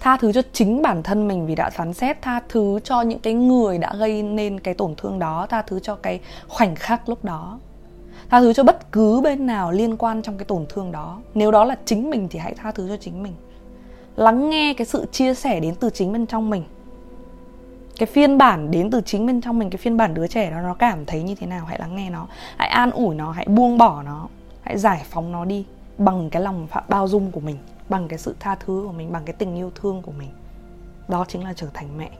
Tha 0.00 0.16
thứ 0.16 0.32
cho 0.32 0.42
chính 0.52 0.82
bản 0.82 1.02
thân 1.02 1.28
mình 1.28 1.46
vì 1.46 1.54
đã 1.54 1.70
phán 1.70 1.94
xét, 1.94 2.22
tha 2.22 2.40
thứ 2.48 2.80
cho 2.84 3.02
những 3.02 3.18
cái 3.18 3.34
người 3.34 3.78
đã 3.78 3.94
gây 3.98 4.22
nên 4.22 4.60
cái 4.60 4.74
tổn 4.74 4.94
thương 4.94 5.18
đó, 5.18 5.46
tha 5.50 5.62
thứ 5.62 5.80
cho 5.80 5.94
cái 5.94 6.20
khoảnh 6.48 6.74
khắc 6.74 7.08
lúc 7.08 7.24
đó. 7.24 7.58
Tha 8.30 8.40
thứ 8.40 8.52
cho 8.52 8.64
bất 8.64 8.92
cứ 8.92 9.20
bên 9.20 9.46
nào 9.46 9.72
liên 9.72 9.96
quan 9.96 10.22
trong 10.22 10.38
cái 10.38 10.44
tổn 10.44 10.66
thương 10.68 10.92
đó. 10.92 11.20
Nếu 11.34 11.50
đó 11.50 11.64
là 11.64 11.76
chính 11.84 12.10
mình 12.10 12.28
thì 12.30 12.38
hãy 12.38 12.54
tha 12.54 12.72
thứ 12.72 12.88
cho 12.88 12.96
chính 12.96 13.22
mình. 13.22 13.34
Lắng 14.16 14.50
nghe 14.50 14.74
cái 14.74 14.86
sự 14.86 15.06
chia 15.12 15.34
sẻ 15.34 15.60
đến 15.60 15.74
từ 15.74 15.90
chính 15.90 16.12
bên 16.12 16.26
trong 16.26 16.50
mình. 16.50 16.64
Cái 17.98 18.06
phiên 18.06 18.38
bản 18.38 18.70
đến 18.70 18.90
từ 18.90 19.00
chính 19.00 19.26
bên 19.26 19.40
trong 19.40 19.58
mình, 19.58 19.70
cái 19.70 19.78
phiên 19.78 19.96
bản 19.96 20.14
đứa 20.14 20.26
trẻ 20.26 20.50
đó, 20.50 20.60
nó 20.60 20.74
cảm 20.74 21.06
thấy 21.06 21.22
như 21.22 21.34
thế 21.34 21.46
nào? 21.46 21.64
Hãy 21.66 21.78
lắng 21.78 21.96
nghe 21.96 22.10
nó. 22.10 22.26
Hãy 22.56 22.68
an 22.68 22.90
ủi 22.90 23.14
nó, 23.14 23.30
hãy 23.30 23.46
buông 23.48 23.78
bỏ 23.78 24.02
nó. 24.02 24.28
Hãy 24.62 24.78
giải 24.78 25.02
phóng 25.10 25.32
nó 25.32 25.44
đi 25.44 25.64
bằng 25.98 26.30
cái 26.30 26.42
lòng 26.42 26.66
bao 26.88 27.08
dung 27.08 27.30
của 27.30 27.40
mình, 27.40 27.56
bằng 27.88 28.08
cái 28.08 28.18
sự 28.18 28.34
tha 28.40 28.54
thứ 28.54 28.82
của 28.86 28.92
mình, 28.92 29.12
bằng 29.12 29.24
cái 29.24 29.34
tình 29.38 29.54
yêu 29.54 29.70
thương 29.74 30.02
của 30.02 30.12
mình. 30.18 30.28
Đó 31.08 31.24
chính 31.28 31.44
là 31.44 31.52
trở 31.56 31.66
thành 31.74 31.98
mẹ. 31.98 32.10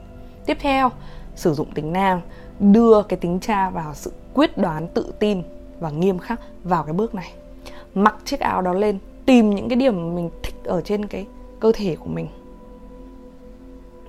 Tiếp 0.47 0.57
theo, 0.61 0.91
sử 1.35 1.55
dụng 1.55 1.71
tính 1.75 1.93
nam, 1.93 2.21
đưa 2.61 3.03
cái 3.03 3.19
tính 3.19 3.39
cha 3.41 3.71
vào 3.71 3.95
sự 3.95 4.13
quyết 4.35 4.59
đoán, 4.59 4.89
tự 4.89 5.13
tin 5.19 5.43
và 5.81 5.91
nghiêm 5.91 6.19
khắc 6.19 6.41
vào 6.65 6.85
cái 6.85 6.93
bước 6.93 7.15
này. 7.15 7.33
Mặc 7.95 8.17
chiếc 8.25 8.41
áo 8.41 8.63
đó 8.63 8.73
lên, 8.73 8.99
tìm 9.27 9.51
những 9.51 9.69
cái 9.69 9.77
điểm 9.77 10.15
mình 10.15 10.31
thích 10.43 10.55
ở 10.65 10.81
trên 10.81 11.07
cái 11.07 11.27
cơ 11.61 11.73
thể 11.75 11.97
của 11.97 12.09
mình. 12.09 12.29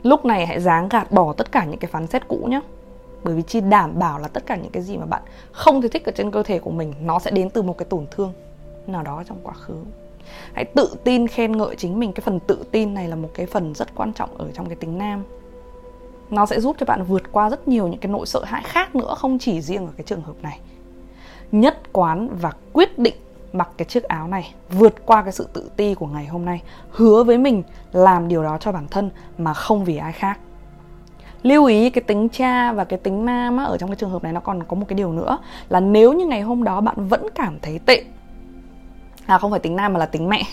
Lúc 0.03 0.25
này 0.25 0.45
hãy 0.45 0.59
dáng 0.59 0.89
gạt 0.89 1.11
bỏ 1.11 1.33
tất 1.33 1.51
cả 1.51 1.65
những 1.65 1.79
cái 1.79 1.91
phán 1.91 2.07
xét 2.07 2.27
cũ 2.27 2.47
nhé 2.49 2.61
bởi 3.23 3.35
vì 3.35 3.41
chi 3.41 3.61
đảm 3.61 3.99
bảo 3.99 4.19
là 4.19 4.27
tất 4.27 4.45
cả 4.45 4.55
những 4.55 4.71
cái 4.71 4.83
gì 4.83 4.97
mà 4.97 5.05
bạn 5.05 5.21
không 5.51 5.81
thể 5.81 5.87
thích 5.87 6.05
ở 6.05 6.11
trên 6.11 6.31
cơ 6.31 6.43
thể 6.43 6.59
của 6.59 6.71
mình, 6.71 6.93
nó 7.01 7.19
sẽ 7.19 7.31
đến 7.31 7.49
từ 7.49 7.61
một 7.61 7.77
cái 7.77 7.85
tổn 7.89 8.05
thương 8.11 8.33
nào 8.89 9.03
đó 9.03 9.23
trong 9.27 9.37
quá 9.43 9.53
khứ. 9.53 9.75
Hãy 10.53 10.65
tự 10.65 10.95
tin 11.03 11.27
khen 11.27 11.57
ngợi 11.57 11.75
chính 11.75 11.99
mình. 11.99 12.13
Cái 12.13 12.21
phần 12.21 12.39
tự 12.39 12.65
tin 12.71 12.93
này 12.93 13.07
là 13.07 13.15
một 13.15 13.29
cái 13.33 13.45
phần 13.45 13.73
rất 13.75 13.95
quan 13.95 14.13
trọng 14.13 14.37
ở 14.37 14.51
trong 14.53 14.65
cái 14.65 14.75
tính 14.75 14.97
nam. 14.97 15.23
Nó 16.29 16.45
sẽ 16.45 16.59
giúp 16.59 16.75
cho 16.79 16.85
bạn 16.85 17.03
vượt 17.03 17.31
qua 17.31 17.49
rất 17.49 17.67
nhiều 17.67 17.87
những 17.87 17.99
cái 17.99 18.11
nỗi 18.11 18.25
sợ 18.25 18.43
hãi 18.43 18.63
khác 18.65 18.95
nữa 18.95 19.15
không 19.17 19.39
chỉ 19.39 19.61
riêng 19.61 19.85
ở 19.85 19.93
cái 19.97 20.03
trường 20.03 20.21
hợp 20.21 20.35
này. 20.41 20.59
Nhất 21.51 21.93
quán 21.93 22.29
và 22.41 22.51
quyết 22.73 22.99
định 22.99 23.15
mặc 23.53 23.69
cái 23.77 23.85
chiếc 23.85 24.03
áo 24.03 24.27
này 24.27 24.53
vượt 24.71 25.05
qua 25.05 25.23
cái 25.23 25.31
sự 25.31 25.47
tự 25.53 25.71
ti 25.75 25.93
của 25.93 26.07
ngày 26.07 26.25
hôm 26.25 26.45
nay. 26.45 26.61
Hứa 26.91 27.23
với 27.23 27.37
mình 27.37 27.63
làm 27.91 28.27
điều 28.27 28.43
đó 28.43 28.57
cho 28.57 28.71
bản 28.71 28.87
thân 28.91 29.09
mà 29.37 29.53
không 29.53 29.85
vì 29.85 29.97
ai 29.97 30.11
khác. 30.11 30.39
Lưu 31.43 31.65
ý 31.65 31.89
cái 31.89 32.01
tính 32.01 32.29
cha 32.29 32.73
và 32.73 32.83
cái 32.83 32.99
tính 32.99 33.25
nam 33.25 33.57
á, 33.57 33.63
ở 33.63 33.77
trong 33.77 33.89
cái 33.89 33.95
trường 33.95 34.09
hợp 34.09 34.23
này 34.23 34.33
nó 34.33 34.39
còn 34.39 34.63
có 34.63 34.75
một 34.75 34.85
cái 34.87 34.97
điều 34.97 35.13
nữa 35.13 35.37
là 35.69 35.79
nếu 35.79 36.13
như 36.13 36.25
ngày 36.25 36.41
hôm 36.41 36.63
đó 36.63 36.81
bạn 36.81 37.07
vẫn 37.07 37.27
cảm 37.35 37.59
thấy 37.61 37.79
tệ 37.85 38.03
à 39.29 39.37
không 39.37 39.51
phải 39.51 39.59
tính 39.59 39.75
nam 39.75 39.93
mà 39.93 39.99
là 39.99 40.05
tính 40.05 40.29
mẹ. 40.29 40.43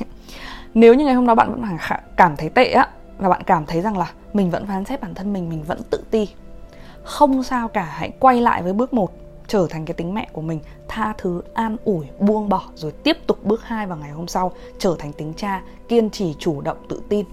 Nếu 0.75 0.95
như 0.95 1.05
ngày 1.05 1.15
hôm 1.15 1.27
đó 1.27 1.35
bạn 1.35 1.53
vẫn 1.53 1.77
cảm 2.17 2.37
thấy 2.37 2.49
tệ 2.49 2.71
á, 2.71 2.89
và 3.19 3.29
bạn 3.29 3.43
cảm 3.47 3.67
thấy 3.67 3.81
rằng 3.81 3.99
là 3.99 4.11
mình 4.33 4.51
vẫn 4.51 4.67
phán 4.67 4.85
xét 4.85 5.01
bản 5.01 5.15
thân 5.15 5.33
mình 5.33 5.49
mình 5.49 5.63
vẫn 5.63 5.81
tự 5.91 6.03
ti, 6.11 6.29
không 7.03 7.43
sao 7.43 7.69
cả, 7.69 7.83
hãy 7.83 8.11
quay 8.21 8.41
lại 8.41 8.63
với 8.63 8.73
bước 8.73 8.95
một, 8.95 9.13
trở 9.47 9.67
thành 9.71 9.85
cái 9.85 9.95
tính 9.95 10.15
mẹ 10.15 10.29
của 10.33 10.41
mình, 10.41 10.61
tha 10.89 11.15
thứ, 11.19 11.43
an 11.55 11.77
ủi, 11.85 12.07
buông 12.19 12.49
bỏ, 12.49 12.63
rồi 12.75 12.93
tiếp 12.93 13.17
tục 13.27 13.45
bước 13.45 13.65
hai 13.65 13.87
vào 13.87 13.99
ngày 13.99 14.11
hôm 14.11 14.29
sau, 14.29 14.53
trở 14.79 14.97
thành 14.99 15.13
tính 15.13 15.33
cha, 15.37 15.63
kiên 15.89 16.11
trì, 16.11 16.35
chủ 16.39 16.61
động, 16.61 16.77
tự 16.89 17.03
tin 17.09 17.27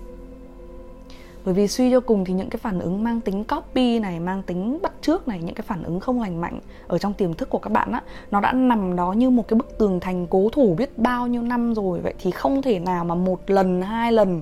bởi 1.45 1.53
vì 1.53 1.67
suy 1.67 1.91
cho 1.91 1.99
cùng 1.99 2.25
thì 2.25 2.33
những 2.33 2.49
cái 2.49 2.57
phản 2.57 2.79
ứng 2.79 3.03
mang 3.03 3.21
tính 3.21 3.43
copy 3.43 3.99
này, 3.99 4.19
mang 4.19 4.43
tính 4.43 4.79
bắt 4.81 4.91
trước 5.01 5.27
này, 5.27 5.39
những 5.43 5.55
cái 5.55 5.65
phản 5.67 5.83
ứng 5.83 5.99
không 5.99 6.21
lành 6.21 6.41
mạnh 6.41 6.59
ở 6.87 6.97
trong 6.97 7.13
tiềm 7.13 7.33
thức 7.33 7.49
của 7.49 7.59
các 7.59 7.69
bạn 7.69 7.91
á, 7.91 8.03
nó 8.31 8.41
đã 8.41 8.53
nằm 8.53 8.95
đó 8.95 9.11
như 9.11 9.29
một 9.29 9.47
cái 9.47 9.57
bức 9.57 9.77
tường 9.77 9.99
thành 9.99 10.27
cố 10.27 10.49
thủ 10.49 10.75
biết 10.75 10.97
bao 10.97 11.27
nhiêu 11.27 11.41
năm 11.41 11.73
rồi. 11.73 11.99
Vậy 11.99 12.13
thì 12.19 12.31
không 12.31 12.61
thể 12.61 12.79
nào 12.79 13.05
mà 13.05 13.15
một 13.15 13.41
lần, 13.47 13.81
hai 13.81 14.11
lần 14.11 14.41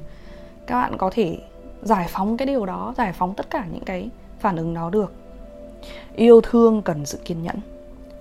các 0.68 0.82
bạn 0.82 0.98
có 0.98 1.10
thể 1.14 1.38
giải 1.82 2.08
phóng 2.10 2.38
cái 2.38 2.46
điều 2.46 2.66
đó, 2.66 2.94
giải 2.98 3.14
phóng 3.14 3.34
tất 3.36 3.50
cả 3.50 3.66
những 3.72 3.84
cái 3.84 4.10
phản 4.40 4.56
ứng 4.56 4.74
đó 4.74 4.90
được. 4.90 5.14
Yêu 6.16 6.42
thương 6.42 6.82
cần 6.82 7.06
sự 7.06 7.18
kiên 7.26 7.44
nhẫn. 7.44 7.56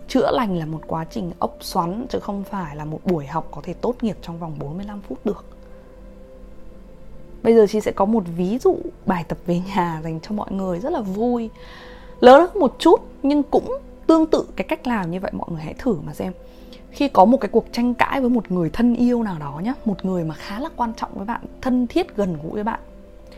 Chữa 0.09 0.31
lành 0.33 0.57
là 0.57 0.67
một 0.67 0.81
quá 0.87 1.05
trình 1.11 1.33
ốc 1.39 1.57
xoắn, 1.61 2.07
chứ 2.09 2.21
không 2.21 2.45
phải 2.45 2.77
là 2.77 2.85
một 2.85 3.01
buổi 3.05 3.27
học 3.27 3.49
có 3.51 3.61
thể 3.65 3.75
tốt 3.75 3.95
nghiệp 4.03 4.17
trong 4.23 4.39
vòng 4.39 4.55
45 4.59 5.01
phút 5.01 5.27
được. 5.27 5.45
Bây 7.43 7.55
giờ 7.55 7.67
chị 7.67 7.81
sẽ 7.81 7.93
có 7.93 8.05
một 8.05 8.25
ví 8.37 8.59
dụ 8.59 8.77
bài 9.07 9.25
tập 9.29 9.39
về 9.47 9.61
nhà 9.75 10.01
dành 10.05 10.21
cho 10.23 10.35
mọi 10.35 10.53
người 10.53 10.81
rất 10.81 10.93
là 10.93 11.01
vui. 11.01 11.51
Lớn 12.21 12.41
hơn 12.41 12.61
một 12.61 12.77
chút, 12.79 13.01
nhưng 13.23 13.43
cũng 13.43 13.79
tương 14.07 14.27
tự 14.27 14.47
cái 14.57 14.65
cách 14.65 14.87
làm 14.87 15.11
như 15.11 15.21
vậy, 15.21 15.31
mọi 15.35 15.49
người 15.51 15.63
hãy 15.63 15.75
thử 15.75 15.97
mà 16.07 16.15
xem. 16.15 16.33
Khi 16.91 17.09
có 17.09 17.25
một 17.25 17.41
cái 17.41 17.49
cuộc 17.49 17.65
tranh 17.73 17.95
cãi 17.95 18.21
với 18.21 18.31
một 18.31 18.51
người 18.51 18.71
thân 18.71 18.95
yêu 18.95 19.23
nào 19.23 19.37
đó 19.41 19.61
nhé 19.65 19.73
một 19.85 20.05
người 20.05 20.25
mà 20.25 20.35
khá 20.35 20.61
là 20.61 20.69
quan 20.77 20.93
trọng 20.95 21.11
với 21.15 21.27
bạn, 21.27 21.41
thân 21.61 21.87
thiết 21.87 22.17
gần 22.17 22.39
gũi 22.43 22.53
với 22.53 22.65
bạn. 22.65 22.81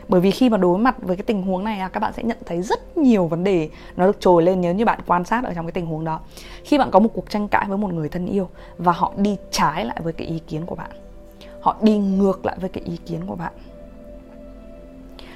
Bởi 0.09 0.21
vì 0.21 0.31
khi 0.31 0.49
mà 0.49 0.57
đối 0.57 0.79
mặt 0.79 0.97
với 1.03 1.17
cái 1.17 1.25
tình 1.25 1.43
huống 1.43 1.65
này 1.65 1.79
à, 1.79 1.89
các 1.89 2.01
bạn 2.01 2.13
sẽ 2.17 2.23
nhận 2.23 2.39
thấy 2.47 2.63
rất 2.63 2.99
nhiều 2.99 3.27
vấn 3.27 3.45
đề 3.45 3.69
nó 3.97 4.07
được 4.07 4.21
trồi 4.21 4.43
lên 4.43 4.61
nếu 4.61 4.75
như 4.75 4.85
bạn 4.85 5.01
quan 5.07 5.25
sát 5.25 5.45
ở 5.45 5.55
trong 5.55 5.67
cái 5.67 5.73
tình 5.73 5.87
huống 5.87 6.05
đó. 6.05 6.21
Khi 6.65 6.79
bạn 6.79 6.91
có 6.91 6.99
một 6.99 7.09
cuộc 7.15 7.31
tranh 7.31 7.49
cãi 7.49 7.65
với 7.69 7.79
một 7.79 7.93
người 7.93 8.09
thân 8.09 8.27
yêu 8.27 8.49
và 8.79 8.93
họ 8.93 9.13
đi 9.17 9.37
trái 9.51 9.85
lại 9.85 10.01
với 10.03 10.13
cái 10.13 10.27
ý 10.27 10.39
kiến 10.39 10.67
của 10.67 10.75
bạn, 10.75 10.91
họ 11.61 11.77
đi 11.81 11.99
ngược 11.99 12.47
lại 12.47 12.57
với 12.61 12.71
cái 12.71 12.85
ý 12.85 12.97
kiến 12.97 13.21
của 13.27 13.37
bạn 13.37 13.53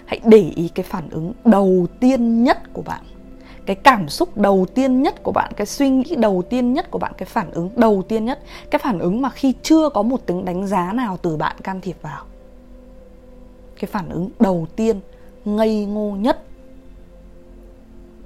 hãy 0.07 0.21
để 0.25 0.51
ý 0.57 0.69
cái 0.69 0.85
phản 0.85 1.11
ứng 1.11 1.33
đầu 1.45 1.87
tiên 2.01 2.45
nhất 2.45 2.59
của 2.73 2.83
bạn. 2.83 3.03
Cái 3.66 3.77
cảm 3.77 4.09
xúc 4.09 4.38
đầu 4.38 4.66
tiên 4.75 5.03
nhất 5.03 5.23
của 5.23 5.33
bạn, 5.33 5.53
cái 5.57 5.66
suy 5.66 5.90
nghĩ 5.90 6.14
đầu 6.16 6.42
tiên 6.51 6.73
nhất 6.73 6.90
của 6.90 6.99
bạn, 6.99 7.12
cái 7.16 7.27
phản 7.27 7.51
ứng 7.51 7.71
đầu 7.77 8.03
tiên 8.09 8.25
nhất, 8.25 8.38
cái 8.71 8.79
phản 8.79 8.99
ứng 8.99 9.23
mà 9.23 9.31
khi 9.31 9.55
chưa 9.62 9.88
có 9.88 10.03
một 10.03 10.27
tính 10.27 10.45
đánh 10.45 10.66
giá 10.66 10.92
nào 10.92 11.16
từ 11.23 11.37
bạn 11.37 11.57
can 11.62 11.81
thiệp 11.81 11.97
vào. 12.03 12.25
Cái 13.81 13.88
phản 13.92 14.09
ứng 14.09 14.31
đầu 14.40 14.66
tiên 14.77 15.01
ngây 15.45 15.85
ngô 15.85 16.11
nhất. 16.11 16.42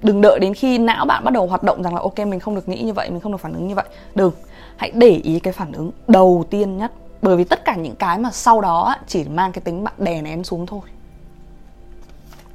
Đừng 0.02 0.20
đợi 0.20 0.38
đến 0.40 0.54
khi 0.54 0.78
não 0.78 1.04
bạn 1.04 1.24
bắt 1.24 1.30
đầu 1.30 1.46
hoạt 1.46 1.62
động 1.62 1.82
rằng 1.82 1.94
là, 1.94 2.00
ok, 2.00 2.18
mình 2.18 2.40
không 2.40 2.54
được 2.54 2.68
nghĩ 2.68 2.82
như 2.82 2.92
vậy, 2.92 3.10
mình 3.10 3.20
không 3.20 3.32
được 3.32 3.38
phản 3.40 3.52
ứng 3.52 3.68
như 3.68 3.74
vậy. 3.74 3.84
Đừng. 4.14 4.32
Hãy 4.76 4.90
để 4.94 5.20
ý 5.24 5.40
cái 5.40 5.52
phản 5.52 5.72
ứng 5.72 5.90
đầu 6.08 6.44
tiên 6.50 6.78
nhất. 6.78 6.92
Bởi 7.22 7.36
vì 7.36 7.44
tất 7.44 7.64
cả 7.64 7.74
những 7.74 7.96
cái 7.96 8.18
mà 8.18 8.30
sau 8.30 8.60
đó 8.60 8.94
chỉ 9.06 9.24
mang 9.24 9.52
cái 9.52 9.60
tính 9.60 9.84
bạn 9.84 9.94
đè 9.98 10.22
nén 10.22 10.44
xuống 10.44 10.66
thôi 10.66 10.80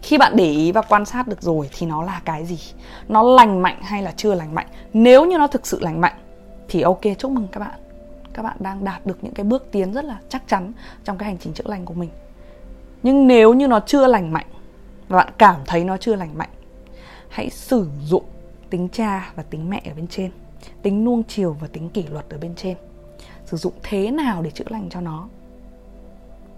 khi 0.05 0.17
bạn 0.17 0.35
để 0.35 0.51
ý 0.51 0.71
và 0.71 0.81
quan 0.81 1.05
sát 1.05 1.27
được 1.27 1.41
rồi 1.41 1.69
thì 1.77 1.85
nó 1.85 2.03
là 2.03 2.21
cái 2.25 2.45
gì? 2.45 2.59
Nó 3.07 3.23
lành 3.23 3.61
mạnh 3.61 3.77
hay 3.81 4.03
là 4.03 4.13
chưa 4.17 4.35
lành 4.35 4.55
mạnh? 4.55 4.67
Nếu 4.93 5.25
như 5.25 5.37
nó 5.37 5.47
thực 5.47 5.67
sự 5.67 5.79
lành 5.79 6.01
mạnh 6.01 6.13
thì 6.67 6.81
ok, 6.81 7.01
chúc 7.17 7.31
mừng 7.31 7.47
các 7.51 7.59
bạn. 7.59 7.79
Các 8.33 8.43
bạn 8.43 8.57
đang 8.59 8.83
đạt 8.83 9.05
được 9.05 9.17
những 9.21 9.33
cái 9.33 9.43
bước 9.43 9.67
tiến 9.71 9.93
rất 9.93 10.05
là 10.05 10.17
chắc 10.29 10.47
chắn 10.47 10.73
trong 11.03 11.17
cái 11.17 11.29
hành 11.29 11.37
trình 11.37 11.53
chữa 11.53 11.63
lành 11.67 11.85
của 11.85 11.93
mình. 11.93 12.09
Nhưng 13.03 13.27
nếu 13.27 13.53
như 13.53 13.67
nó 13.67 13.79
chưa 13.79 14.07
lành 14.07 14.33
mạnh 14.33 14.45
và 15.07 15.17
bạn 15.17 15.33
cảm 15.37 15.55
thấy 15.65 15.83
nó 15.83 15.97
chưa 15.97 16.15
lành 16.15 16.37
mạnh, 16.37 16.49
hãy 17.29 17.49
sử 17.49 17.89
dụng 18.05 18.23
tính 18.69 18.89
cha 18.89 19.31
và 19.35 19.43
tính 19.43 19.69
mẹ 19.69 19.81
ở 19.85 19.93
bên 19.95 20.07
trên, 20.07 20.31
tính 20.81 21.03
nuông 21.03 21.23
chiều 21.23 21.57
và 21.59 21.67
tính 21.67 21.89
kỷ 21.89 22.03
luật 22.03 22.29
ở 22.29 22.37
bên 22.37 22.55
trên. 22.55 22.77
Sử 23.45 23.57
dụng 23.57 23.73
thế 23.83 24.11
nào 24.11 24.41
để 24.41 24.51
chữa 24.51 24.65
lành 24.69 24.89
cho 24.89 25.01
nó? 25.01 25.27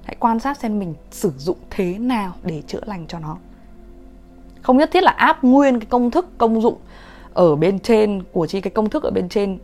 Hãy 0.07 0.15
quan 0.19 0.39
sát 0.39 0.57
xem 0.57 0.79
mình 0.79 0.93
sử 1.11 1.31
dụng 1.37 1.57
thế 1.69 1.97
nào 1.97 2.33
để 2.43 2.61
chữa 2.67 2.79
lành 2.85 3.05
cho 3.07 3.19
nó. 3.19 3.37
Không 4.61 4.77
nhất 4.77 4.89
thiết 4.93 5.03
là 5.03 5.11
áp 5.11 5.43
nguyên 5.43 5.79
cái 5.79 5.85
công 5.85 6.11
thức 6.11 6.27
công 6.37 6.61
dụng 6.61 6.77
ở 7.33 7.55
bên 7.55 7.79
trên 7.79 8.23
của 8.31 8.47
chi 8.47 8.61
cái 8.61 8.71
công 8.71 8.89
thức 8.89 9.03
ở 9.03 9.11
bên 9.11 9.29
trên 9.29 9.57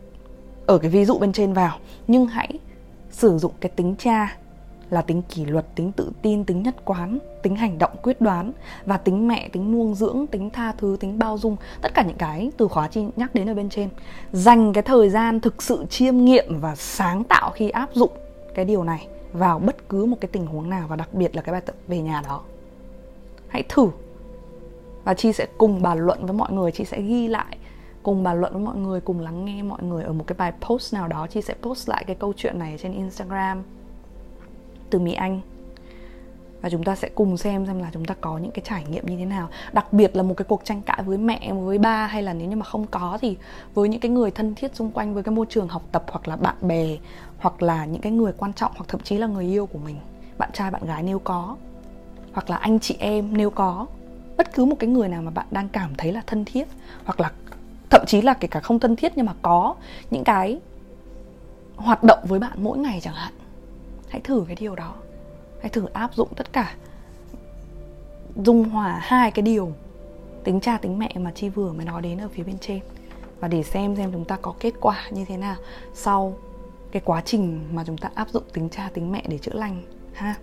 ở 0.66 0.78
cái 0.78 0.90
ví 0.90 1.04
dụ 1.04 1.18
bên 1.18 1.32
trên 1.32 1.52
vào. 1.52 1.78
Nhưng 2.06 2.26
hãy 2.26 2.48
sử 3.10 3.38
dụng 3.38 3.52
cái 3.60 3.70
tính 3.76 3.94
cha 3.98 4.36
là 4.90 5.02
tính 5.02 5.22
kỷ 5.22 5.44
luật, 5.44 5.74
tính 5.74 5.92
tự 5.92 6.10
tin, 6.22 6.44
tính 6.44 6.62
nhất 6.62 6.84
quán, 6.84 7.18
tính 7.42 7.56
hành 7.56 7.78
động 7.78 7.92
quyết 8.02 8.20
đoán 8.20 8.52
và 8.86 8.96
tính 8.96 9.28
mẹ, 9.28 9.48
tính 9.52 9.72
nuông 9.72 9.94
dưỡng, 9.94 10.26
tính 10.26 10.50
tha 10.50 10.72
thứ, 10.72 10.96
tính 11.00 11.18
bao 11.18 11.38
dung, 11.38 11.56
tất 11.82 11.94
cả 11.94 12.02
những 12.02 12.16
cái 12.16 12.50
từ 12.56 12.68
khóa 12.68 12.88
chi 12.88 13.04
nhắc 13.16 13.34
đến 13.34 13.48
ở 13.48 13.54
bên 13.54 13.68
trên. 13.68 13.88
Dành 14.32 14.72
cái 14.72 14.82
thời 14.82 15.10
gian 15.10 15.40
thực 15.40 15.62
sự 15.62 15.86
chiêm 15.90 16.24
nghiệm 16.24 16.60
và 16.60 16.74
sáng 16.76 17.24
tạo 17.24 17.50
khi 17.50 17.70
áp 17.70 17.94
dụng 17.94 18.10
cái 18.54 18.64
điều 18.64 18.84
này 18.84 19.06
vào 19.34 19.58
bất 19.58 19.88
cứ 19.88 20.04
một 20.04 20.16
cái 20.20 20.28
tình 20.32 20.46
huống 20.46 20.70
nào, 20.70 20.88
và 20.88 20.96
đặc 20.96 21.14
biệt 21.14 21.36
là 21.36 21.42
cái 21.42 21.52
bài 21.52 21.60
tập 21.60 21.74
về 21.88 22.00
nhà 22.00 22.22
đó. 22.24 22.42
Hãy 23.48 23.62
thử, 23.68 23.88
và 25.04 25.14
chi 25.14 25.32
sẽ 25.32 25.46
cùng 25.58 25.82
bàn 25.82 25.98
luận 25.98 26.26
với 26.26 26.32
mọi 26.32 26.52
người 26.52 26.72
chị 26.72 26.84
sẽ 26.84 27.02
ghi 27.02 27.28
lại, 27.28 27.56
cùng 28.02 28.22
bàn 28.22 28.40
luận 28.40 28.52
với 28.52 28.62
mọi 28.62 28.76
người, 28.76 29.00
cùng 29.00 29.20
lắng 29.20 29.44
nghe 29.44 29.62
mọi 29.62 29.82
người 29.82 30.04
ở 30.04 30.12
một 30.12 30.24
cái 30.26 30.36
bài 30.38 30.52
post 30.60 30.94
nào 30.94 31.08
đó. 31.08 31.26
Chị 31.30 31.40
sẽ 31.42 31.54
post 31.62 31.88
lại 31.88 32.04
cái 32.06 32.16
câu 32.16 32.32
chuyện 32.36 32.58
này 32.58 32.78
trên 32.82 32.92
instagram 32.92 33.62
từ 34.90 34.98
mỹ 34.98 35.12
anh. 35.12 35.40
Và 36.60 36.70
chúng 36.70 36.84
ta 36.84 36.96
sẽ 36.96 37.08
cùng 37.08 37.36
xem 37.36 37.66
xem 37.66 37.78
là 37.78 37.90
chúng 37.92 38.04
ta 38.04 38.14
có 38.20 38.38
những 38.38 38.50
cái 38.50 38.62
trải 38.64 38.84
nghiệm 38.90 39.06
như 39.06 39.16
thế 39.16 39.24
nào. 39.24 39.48
Đặc 39.72 39.92
biệt 39.92 40.16
là 40.16 40.22
một 40.22 40.34
cái 40.36 40.44
cuộc 40.48 40.64
tranh 40.64 40.82
cãi 40.82 41.02
với 41.02 41.18
mẹ, 41.18 41.52
với 41.52 41.78
ba, 41.78 42.06
hay 42.06 42.22
là 42.22 42.32
nếu 42.32 42.48
như 42.48 42.56
mà 42.56 42.64
không 42.64 42.86
có 42.86 43.18
thì 43.20 43.36
với 43.74 43.88
những 43.88 44.00
cái 44.00 44.10
người 44.10 44.30
thân 44.30 44.54
thiết 44.54 44.74
xung 44.74 44.90
quanh, 44.90 45.14
với 45.14 45.22
cái 45.22 45.34
môi 45.34 45.46
trường 45.48 45.68
học 45.68 45.82
tập 45.92 46.04
hoặc 46.08 46.28
là 46.28 46.36
bạn 46.36 46.56
bè 46.60 46.96
hoặc 47.38 47.62
là 47.62 47.84
những 47.84 48.00
cái 48.00 48.12
người 48.12 48.32
quan 48.32 48.52
trọng 48.52 48.72
hoặc 48.76 48.84
thậm 48.88 49.00
chí 49.00 49.18
là 49.18 49.26
người 49.26 49.44
yêu 49.44 49.66
của 49.66 49.78
mình, 49.78 49.96
bạn 50.38 50.50
trai, 50.52 50.70
bạn 50.70 50.86
gái 50.86 51.02
nếu 51.02 51.18
có, 51.18 51.56
hoặc 52.32 52.50
là 52.50 52.56
anh 52.56 52.80
chị 52.80 52.96
em 52.98 53.36
nếu 53.36 53.50
có. 53.50 53.86
Bất 54.36 54.54
cứ 54.54 54.64
một 54.64 54.76
cái 54.78 54.90
người 54.90 55.08
nào 55.08 55.22
mà 55.22 55.30
bạn 55.30 55.46
đang 55.50 55.68
cảm 55.68 55.94
thấy 55.98 56.12
là 56.12 56.22
thân 56.26 56.44
thiết 56.44 56.68
hoặc 57.04 57.20
là 57.20 57.32
thậm 57.90 58.04
chí 58.06 58.22
là 58.22 58.34
kể 58.34 58.48
cả 58.48 58.60
không 58.60 58.80
thân 58.80 58.96
thiết 58.96 59.12
nhưng 59.16 59.26
mà 59.26 59.34
có 59.42 59.74
những 60.10 60.24
cái 60.24 60.60
hoạt 61.76 62.02
động 62.04 62.18
với 62.24 62.38
bạn 62.38 62.52
mỗi 62.56 62.78
ngày 62.78 63.00
chẳng 63.02 63.14
hạn, 63.14 63.32
hãy 64.08 64.20
thử 64.20 64.44
cái 64.46 64.56
điều 64.60 64.74
đó. 64.74 64.94
Hãy 65.60 65.70
thử 65.70 65.86
áp 65.86 66.14
dụng 66.14 66.28
tất 66.36 66.52
cả, 66.52 66.74
dung 68.44 68.64
hòa 68.64 68.98
hai 69.02 69.30
cái 69.30 69.42
điều 69.42 69.72
tính 70.44 70.60
cha 70.60 70.78
tính 70.78 70.98
mẹ 70.98 71.12
mà 71.16 71.32
chi 71.34 71.48
vừa 71.48 71.72
mới 71.72 71.84
nói 71.84 72.02
đến 72.02 72.18
ở 72.18 72.28
phía 72.28 72.42
bên 72.42 72.58
trên. 72.58 72.80
Và 73.40 73.48
để 73.48 73.62
xem 73.62 73.96
xem 73.96 74.12
chúng 74.12 74.24
ta 74.24 74.36
có 74.42 74.54
kết 74.60 74.74
quả 74.80 75.04
như 75.10 75.24
thế 75.24 75.36
nào 75.36 75.56
sau 75.94 76.36
cái 76.94 77.02
quá 77.04 77.22
trình 77.24 77.60
mà 77.72 77.84
chúng 77.86 77.98
ta 77.98 78.10
áp 78.14 78.30
dụng 78.30 78.42
tính 78.52 78.68
cha, 78.68 78.90
tính 78.94 79.12
mẹ 79.12 79.22
để 79.28 79.38
chữa 79.38 79.52
lành, 79.54 79.82
ha. 80.12 80.34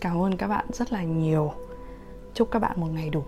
Cảm 0.00 0.22
ơn 0.22 0.36
các 0.36 0.48
bạn 0.48 0.66
rất 0.72 0.92
là 0.92 1.02
nhiều. 1.02 1.52
Chúc 2.34 2.50
các 2.50 2.58
bạn 2.58 2.80
một 2.80 2.86
ngày 2.86 3.10
đủ. 3.10 3.22